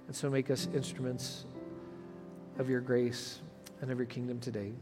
And 0.07 0.17
so 0.17 0.31
make 0.31 0.51
us 0.51 0.67
instruments 0.75 1.45
of 2.59 2.71
your 2.71 2.81
grace 2.81 3.41
and 3.83 3.91
of 3.91 3.99
your 3.99 4.07
kingdom 4.07 4.41
today. 4.41 4.73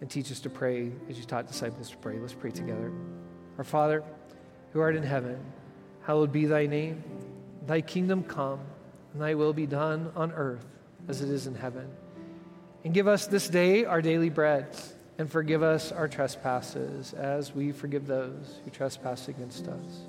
And 0.00 0.10
teach 0.10 0.32
us 0.32 0.40
to 0.40 0.50
pray 0.50 0.90
as 1.08 1.16
you 1.16 1.24
taught 1.24 1.46
disciples 1.46 1.90
to 1.90 1.96
pray. 1.98 2.18
Let's 2.18 2.34
pray 2.34 2.50
together. 2.50 2.92
Our 3.56 3.64
Father, 3.64 4.02
who 4.72 4.80
art 4.80 4.96
in 4.96 5.04
heaven, 5.04 5.38
hallowed 6.02 6.32
be 6.32 6.46
thy 6.46 6.66
name. 6.66 7.04
Thy 7.66 7.80
kingdom 7.82 8.24
come 8.24 8.58
and 9.12 9.22
thy 9.22 9.34
will 9.34 9.52
be 9.52 9.66
done 9.66 10.10
on 10.16 10.32
earth 10.32 10.73
as 11.08 11.20
it 11.20 11.28
is 11.28 11.46
in 11.46 11.54
heaven. 11.54 11.88
And 12.84 12.92
give 12.92 13.08
us 13.08 13.26
this 13.26 13.48
day 13.48 13.84
our 13.84 14.02
daily 14.02 14.30
bread, 14.30 14.66
and 15.18 15.30
forgive 15.30 15.62
us 15.62 15.92
our 15.92 16.08
trespasses 16.08 17.14
as 17.14 17.54
we 17.54 17.72
forgive 17.72 18.06
those 18.06 18.60
who 18.64 18.70
trespass 18.70 19.28
against 19.28 19.68
us. 19.68 20.02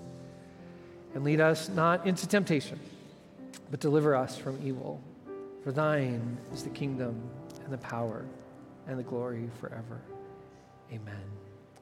And 1.13 1.23
lead 1.23 1.39
us 1.39 1.69
not 1.69 2.05
into 2.05 2.27
temptation, 2.27 2.79
but 3.71 3.79
deliver 3.79 4.15
us 4.15 4.37
from 4.37 4.59
evil. 4.65 5.01
For 5.63 5.71
thine 5.71 6.37
is 6.53 6.63
the 6.63 6.69
kingdom 6.69 7.21
and 7.63 7.73
the 7.73 7.77
power 7.77 8.25
and 8.87 8.99
the 8.99 9.03
glory 9.03 9.49
forever. 9.59 10.01
Amen. 10.91 11.15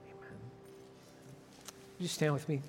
Amen. 0.07 0.39
Would 1.97 2.01
you 2.01 2.07
stand 2.07 2.33
with 2.33 2.47
me? 2.47 2.61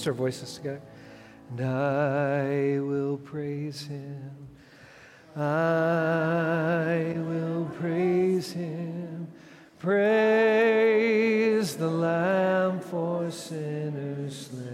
Just 0.00 0.08
our 0.08 0.14
voices 0.14 0.54
together. 0.54 0.80
And 1.50 1.60
I 1.60 2.80
will 2.80 3.18
praise 3.18 3.82
him. 3.82 4.48
I 5.36 7.16
will 7.18 7.66
praise 7.78 8.52
him. 8.52 9.28
Praise 9.78 11.76
the 11.76 11.90
Lamb 11.90 12.80
for 12.80 13.30
sinners 13.30 14.48
slain. 14.48 14.70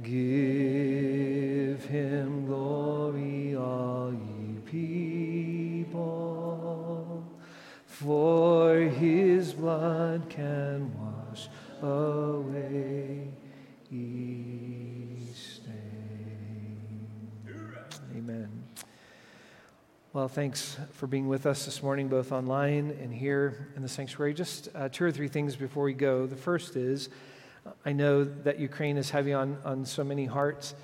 Give 0.00 1.84
him 1.84 2.46
glory, 2.46 3.56
all 3.56 4.12
ye 4.12 4.60
people, 4.66 5.98
for 7.86 8.76
his 8.78 9.52
blood 9.52 10.28
can 10.28 10.75
away 11.82 13.28
each 13.90 15.34
stain. 15.34 17.08
Amen. 18.16 18.64
Well, 20.12 20.28
thanks 20.28 20.76
for 20.92 21.06
being 21.06 21.28
with 21.28 21.46
us 21.46 21.64
this 21.66 21.82
morning, 21.82 22.08
both 22.08 22.32
online 22.32 22.96
and 23.02 23.12
here 23.12 23.68
in 23.76 23.82
the 23.82 23.88
sanctuary. 23.88 24.34
Just 24.34 24.68
uh, 24.74 24.88
two 24.88 25.04
or 25.04 25.12
three 25.12 25.28
things 25.28 25.56
before 25.56 25.84
we 25.84 25.92
go. 25.92 26.26
The 26.26 26.36
first 26.36 26.76
is 26.76 27.10
I 27.84 27.92
know 27.92 28.24
that 28.24 28.58
Ukraine 28.58 28.96
is 28.96 29.10
heavy 29.10 29.32
on, 29.32 29.58
on 29.64 29.84
so 29.84 30.04
many 30.04 30.24
hearts. 30.24 30.74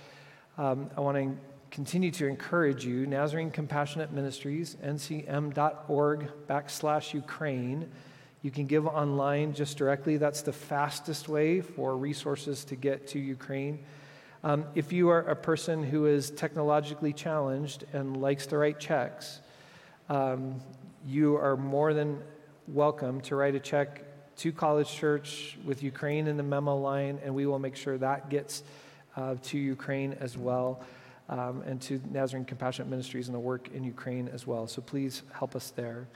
Um, 0.58 0.90
I 0.96 1.00
want 1.00 1.16
to 1.16 1.36
continue 1.70 2.10
to 2.10 2.26
encourage 2.26 2.84
you. 2.84 3.06
Nazarene 3.06 3.50
Compassionate 3.50 4.12
Ministries, 4.12 4.76
ncm.org 4.84 6.30
backslash 6.46 7.14
Ukraine. 7.14 7.90
You 8.42 8.50
can 8.50 8.66
give 8.66 8.88
online 8.88 9.54
just 9.54 9.78
directly. 9.78 10.16
That's 10.16 10.42
the 10.42 10.52
fastest 10.52 11.28
way 11.28 11.60
for 11.60 11.96
resources 11.96 12.64
to 12.66 12.76
get 12.76 13.06
to 13.08 13.20
Ukraine. 13.20 13.84
Um, 14.42 14.64
if 14.74 14.92
you 14.92 15.10
are 15.10 15.20
a 15.20 15.36
person 15.36 15.84
who 15.84 16.06
is 16.06 16.32
technologically 16.32 17.12
challenged 17.12 17.84
and 17.92 18.16
likes 18.16 18.46
to 18.46 18.58
write 18.58 18.80
checks, 18.80 19.40
um, 20.08 20.60
you 21.06 21.36
are 21.36 21.56
more 21.56 21.94
than 21.94 22.20
welcome 22.66 23.20
to 23.20 23.36
write 23.36 23.54
a 23.54 23.60
check 23.60 24.02
to 24.38 24.50
College 24.50 24.92
Church 24.92 25.56
with 25.64 25.84
Ukraine 25.84 26.26
in 26.26 26.36
the 26.36 26.42
memo 26.42 26.76
line, 26.76 27.20
and 27.24 27.32
we 27.32 27.46
will 27.46 27.60
make 27.60 27.76
sure 27.76 27.96
that 27.98 28.28
gets 28.28 28.64
uh, 29.16 29.36
to 29.44 29.58
Ukraine 29.58 30.14
as 30.14 30.36
well, 30.36 30.82
um, 31.28 31.62
and 31.64 31.80
to 31.82 32.00
Nazarene 32.10 32.44
Compassionate 32.44 32.90
Ministries 32.90 33.28
and 33.28 33.34
the 33.36 33.40
work 33.40 33.68
in 33.72 33.84
Ukraine 33.84 34.28
as 34.28 34.48
well. 34.48 34.66
So 34.66 34.82
please 34.82 35.22
help 35.32 35.54
us 35.54 35.70
there. 35.70 36.08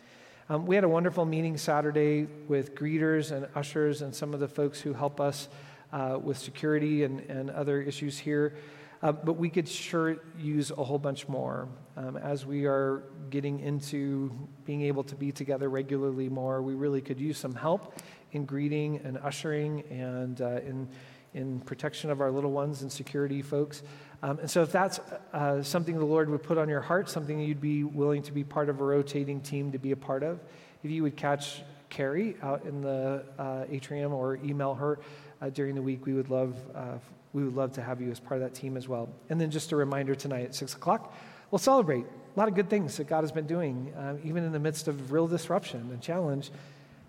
Um, 0.48 0.64
we 0.64 0.76
had 0.76 0.84
a 0.84 0.88
wonderful 0.88 1.24
meeting 1.24 1.56
Saturday 1.56 2.28
with 2.46 2.76
greeters 2.76 3.32
and 3.32 3.48
ushers 3.56 4.02
and 4.02 4.14
some 4.14 4.32
of 4.32 4.38
the 4.38 4.46
folks 4.46 4.80
who 4.80 4.92
help 4.92 5.20
us 5.20 5.48
uh, 5.92 6.20
with 6.22 6.38
security 6.38 7.02
and, 7.02 7.18
and 7.22 7.50
other 7.50 7.82
issues 7.82 8.16
here. 8.16 8.54
Uh, 9.02 9.10
but 9.10 9.32
we 9.32 9.50
could 9.50 9.68
sure 9.68 10.18
use 10.38 10.70
a 10.70 10.84
whole 10.84 11.00
bunch 11.00 11.26
more. 11.26 11.68
Um, 11.96 12.16
as 12.16 12.46
we 12.46 12.64
are 12.64 13.02
getting 13.28 13.58
into 13.58 14.30
being 14.64 14.82
able 14.82 15.02
to 15.04 15.16
be 15.16 15.32
together 15.32 15.68
regularly 15.68 16.28
more, 16.28 16.62
we 16.62 16.74
really 16.74 17.00
could 17.00 17.18
use 17.18 17.38
some 17.38 17.54
help 17.54 17.94
in 18.30 18.44
greeting 18.44 19.00
and 19.02 19.18
ushering 19.18 19.82
and 19.90 20.40
uh, 20.40 20.60
in, 20.60 20.88
in 21.34 21.60
protection 21.60 22.10
of 22.10 22.20
our 22.20 22.30
little 22.30 22.52
ones 22.52 22.82
and 22.82 22.90
security 22.90 23.42
folks. 23.42 23.82
Um, 24.22 24.38
and 24.38 24.50
so, 24.50 24.62
if 24.62 24.72
that's 24.72 24.98
uh, 25.32 25.62
something 25.62 25.98
the 25.98 26.04
Lord 26.04 26.30
would 26.30 26.42
put 26.42 26.58
on 26.58 26.68
your 26.68 26.80
heart, 26.80 27.10
something 27.10 27.38
you'd 27.38 27.60
be 27.60 27.84
willing 27.84 28.22
to 28.22 28.32
be 28.32 28.44
part 28.44 28.68
of 28.68 28.80
a 28.80 28.84
rotating 28.84 29.40
team 29.40 29.72
to 29.72 29.78
be 29.78 29.92
a 29.92 29.96
part 29.96 30.22
of, 30.22 30.40
if 30.82 30.90
you 30.90 31.02
would 31.02 31.16
catch 31.16 31.62
Carrie 31.90 32.36
out 32.42 32.64
in 32.64 32.80
the 32.80 33.24
uh, 33.38 33.64
atrium 33.70 34.12
or 34.12 34.36
email 34.36 34.74
her 34.74 34.98
uh, 35.42 35.50
during 35.50 35.74
the 35.74 35.82
week, 35.82 36.06
we 36.06 36.14
would 36.14 36.30
love 36.30 36.56
uh, 36.74 36.98
we 37.32 37.44
would 37.44 37.54
love 37.54 37.72
to 37.72 37.82
have 37.82 38.00
you 38.00 38.10
as 38.10 38.18
part 38.18 38.40
of 38.40 38.48
that 38.48 38.58
team 38.58 38.78
as 38.78 38.88
well. 38.88 39.10
And 39.28 39.38
then 39.38 39.50
just 39.50 39.70
a 39.72 39.76
reminder 39.76 40.14
tonight 40.14 40.44
at 40.46 40.54
six 40.54 40.72
o'clock, 40.72 41.14
we'll 41.50 41.58
celebrate 41.58 42.06
a 42.06 42.38
lot 42.38 42.48
of 42.48 42.54
good 42.54 42.70
things 42.70 42.96
that 42.96 43.08
God 43.08 43.20
has 43.22 43.30
been 43.30 43.46
doing, 43.46 43.92
uh, 43.94 44.14
even 44.24 44.42
in 44.42 44.52
the 44.52 44.58
midst 44.58 44.88
of 44.88 45.12
real 45.12 45.26
disruption 45.26 45.80
and 45.92 46.00
challenge. 46.00 46.50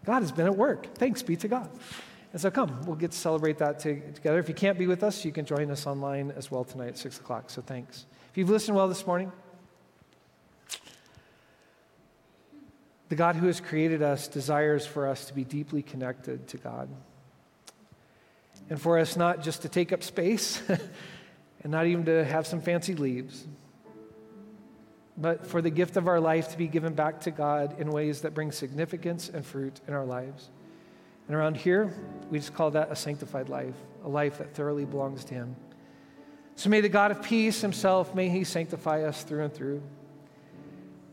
God 0.05 0.21
has 0.21 0.33
been 0.33 0.45
at 0.45 0.57
work. 0.57 0.93
Thanks 0.95 1.23
be 1.23 1.37
to 1.37 1.47
God. 1.47 1.69
And 2.33 2.41
so 2.41 2.51
come, 2.51 2.81
we'll 2.85 2.95
get 2.95 3.11
to 3.11 3.17
celebrate 3.17 3.57
that 3.59 3.79
to, 3.79 3.99
together. 4.11 4.39
If 4.39 4.49
you 4.49 4.55
can't 4.55 4.77
be 4.77 4.87
with 4.87 5.03
us, 5.03 5.23
you 5.23 5.31
can 5.31 5.45
join 5.45 5.71
us 5.71 5.87
online 5.87 6.31
as 6.31 6.51
well 6.51 6.63
tonight 6.63 6.89
at 6.89 6.97
6 6.97 7.19
o'clock. 7.19 7.49
So 7.49 7.61
thanks. 7.61 8.05
If 8.31 8.37
you've 8.37 8.49
listened 8.49 8.75
well 8.75 8.87
this 8.87 9.07
morning, 9.07 9.31
the 13.09 13.15
God 13.15 13.37
who 13.37 13.47
has 13.47 13.61
created 13.61 14.01
us 14.01 14.27
desires 14.27 14.85
for 14.85 15.07
us 15.07 15.25
to 15.25 15.33
be 15.33 15.43
deeply 15.43 15.81
connected 15.81 16.47
to 16.49 16.57
God. 16.57 16.89
And 18.69 18.81
for 18.81 18.99
us 18.99 19.15
not 19.15 19.41
just 19.41 19.61
to 19.61 19.69
take 19.69 19.93
up 19.93 20.03
space 20.03 20.61
and 21.63 21.71
not 21.71 21.85
even 21.85 22.05
to 22.05 22.25
have 22.25 22.45
some 22.45 22.59
fancy 22.59 22.95
leaves, 22.95 23.47
but 25.17 25.47
for 25.47 25.61
the 25.61 25.69
gift 25.69 25.95
of 25.95 26.07
our 26.07 26.19
life 26.19 26.49
to 26.49 26.57
be 26.57 26.67
given 26.67 26.93
back 26.93 27.21
to 27.21 27.31
God 27.31 27.79
in 27.79 27.89
ways 27.89 28.21
that 28.21 28.33
bring 28.33 28.51
significance 28.51 29.29
and 29.29 29.45
fruit 29.45 29.79
in 29.87 29.93
our 29.93 30.05
lives. 30.05 30.49
And 31.27 31.35
around 31.35 31.57
here, 31.57 31.93
we 32.29 32.39
just 32.39 32.53
call 32.53 32.71
that 32.71 32.91
a 32.91 32.95
sanctified 32.95 33.49
life, 33.49 33.75
a 34.03 34.09
life 34.09 34.37
that 34.37 34.53
thoroughly 34.53 34.85
belongs 34.85 35.23
to 35.25 35.33
Him. 35.33 35.55
So 36.55 36.69
may 36.69 36.81
the 36.81 36.89
God 36.89 37.11
of 37.11 37.21
peace 37.21 37.61
Himself, 37.61 38.15
may 38.15 38.29
He 38.29 38.43
sanctify 38.43 39.03
us 39.03 39.23
through 39.23 39.43
and 39.43 39.53
through. 39.53 39.81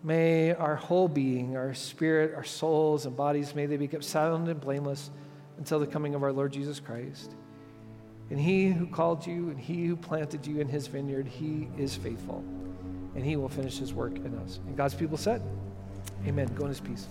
May 0.03 0.53
our 0.53 0.77
whole 0.77 1.09
being, 1.09 1.57
our 1.57 1.75
spirit, 1.75 2.35
our 2.35 2.45
souls, 2.45 3.07
and 3.07 3.17
bodies, 3.17 3.55
may 3.55 3.67
they 3.67 3.77
be 3.77 3.89
kept 3.89 4.05
sound 4.05 4.49
and 4.49 4.61
blameless 4.61 5.11
until 5.57 5.79
the 5.79 5.87
coming 5.87 6.15
of 6.15 6.23
our 6.23 6.33
Lord 6.33 6.53
Jesus 6.53 6.79
Christ. 6.79 7.35
And 8.31 8.39
He 8.39 8.69
who 8.69 8.87
called 8.87 9.27
you 9.27 9.51
and 9.51 9.59
He 9.59 9.87
who 9.87 9.97
planted 9.97 10.47
you 10.47 10.61
in 10.61 10.69
His 10.69 10.87
vineyard, 10.87 11.27
He 11.27 11.69
is 11.79 11.97
faithful, 11.97 12.45
and 13.15 13.25
He 13.25 13.37
will 13.37 13.49
finish 13.49 13.79
His 13.79 13.93
work 13.93 14.17
in 14.17 14.35
us. 14.39 14.61
And 14.67 14.77
God's 14.77 14.95
people 14.95 15.17
said, 15.17 15.43
Amen. 16.27 16.49
Go 16.55 16.65
in 16.65 16.71
His 16.71 16.81
peace. 16.81 17.07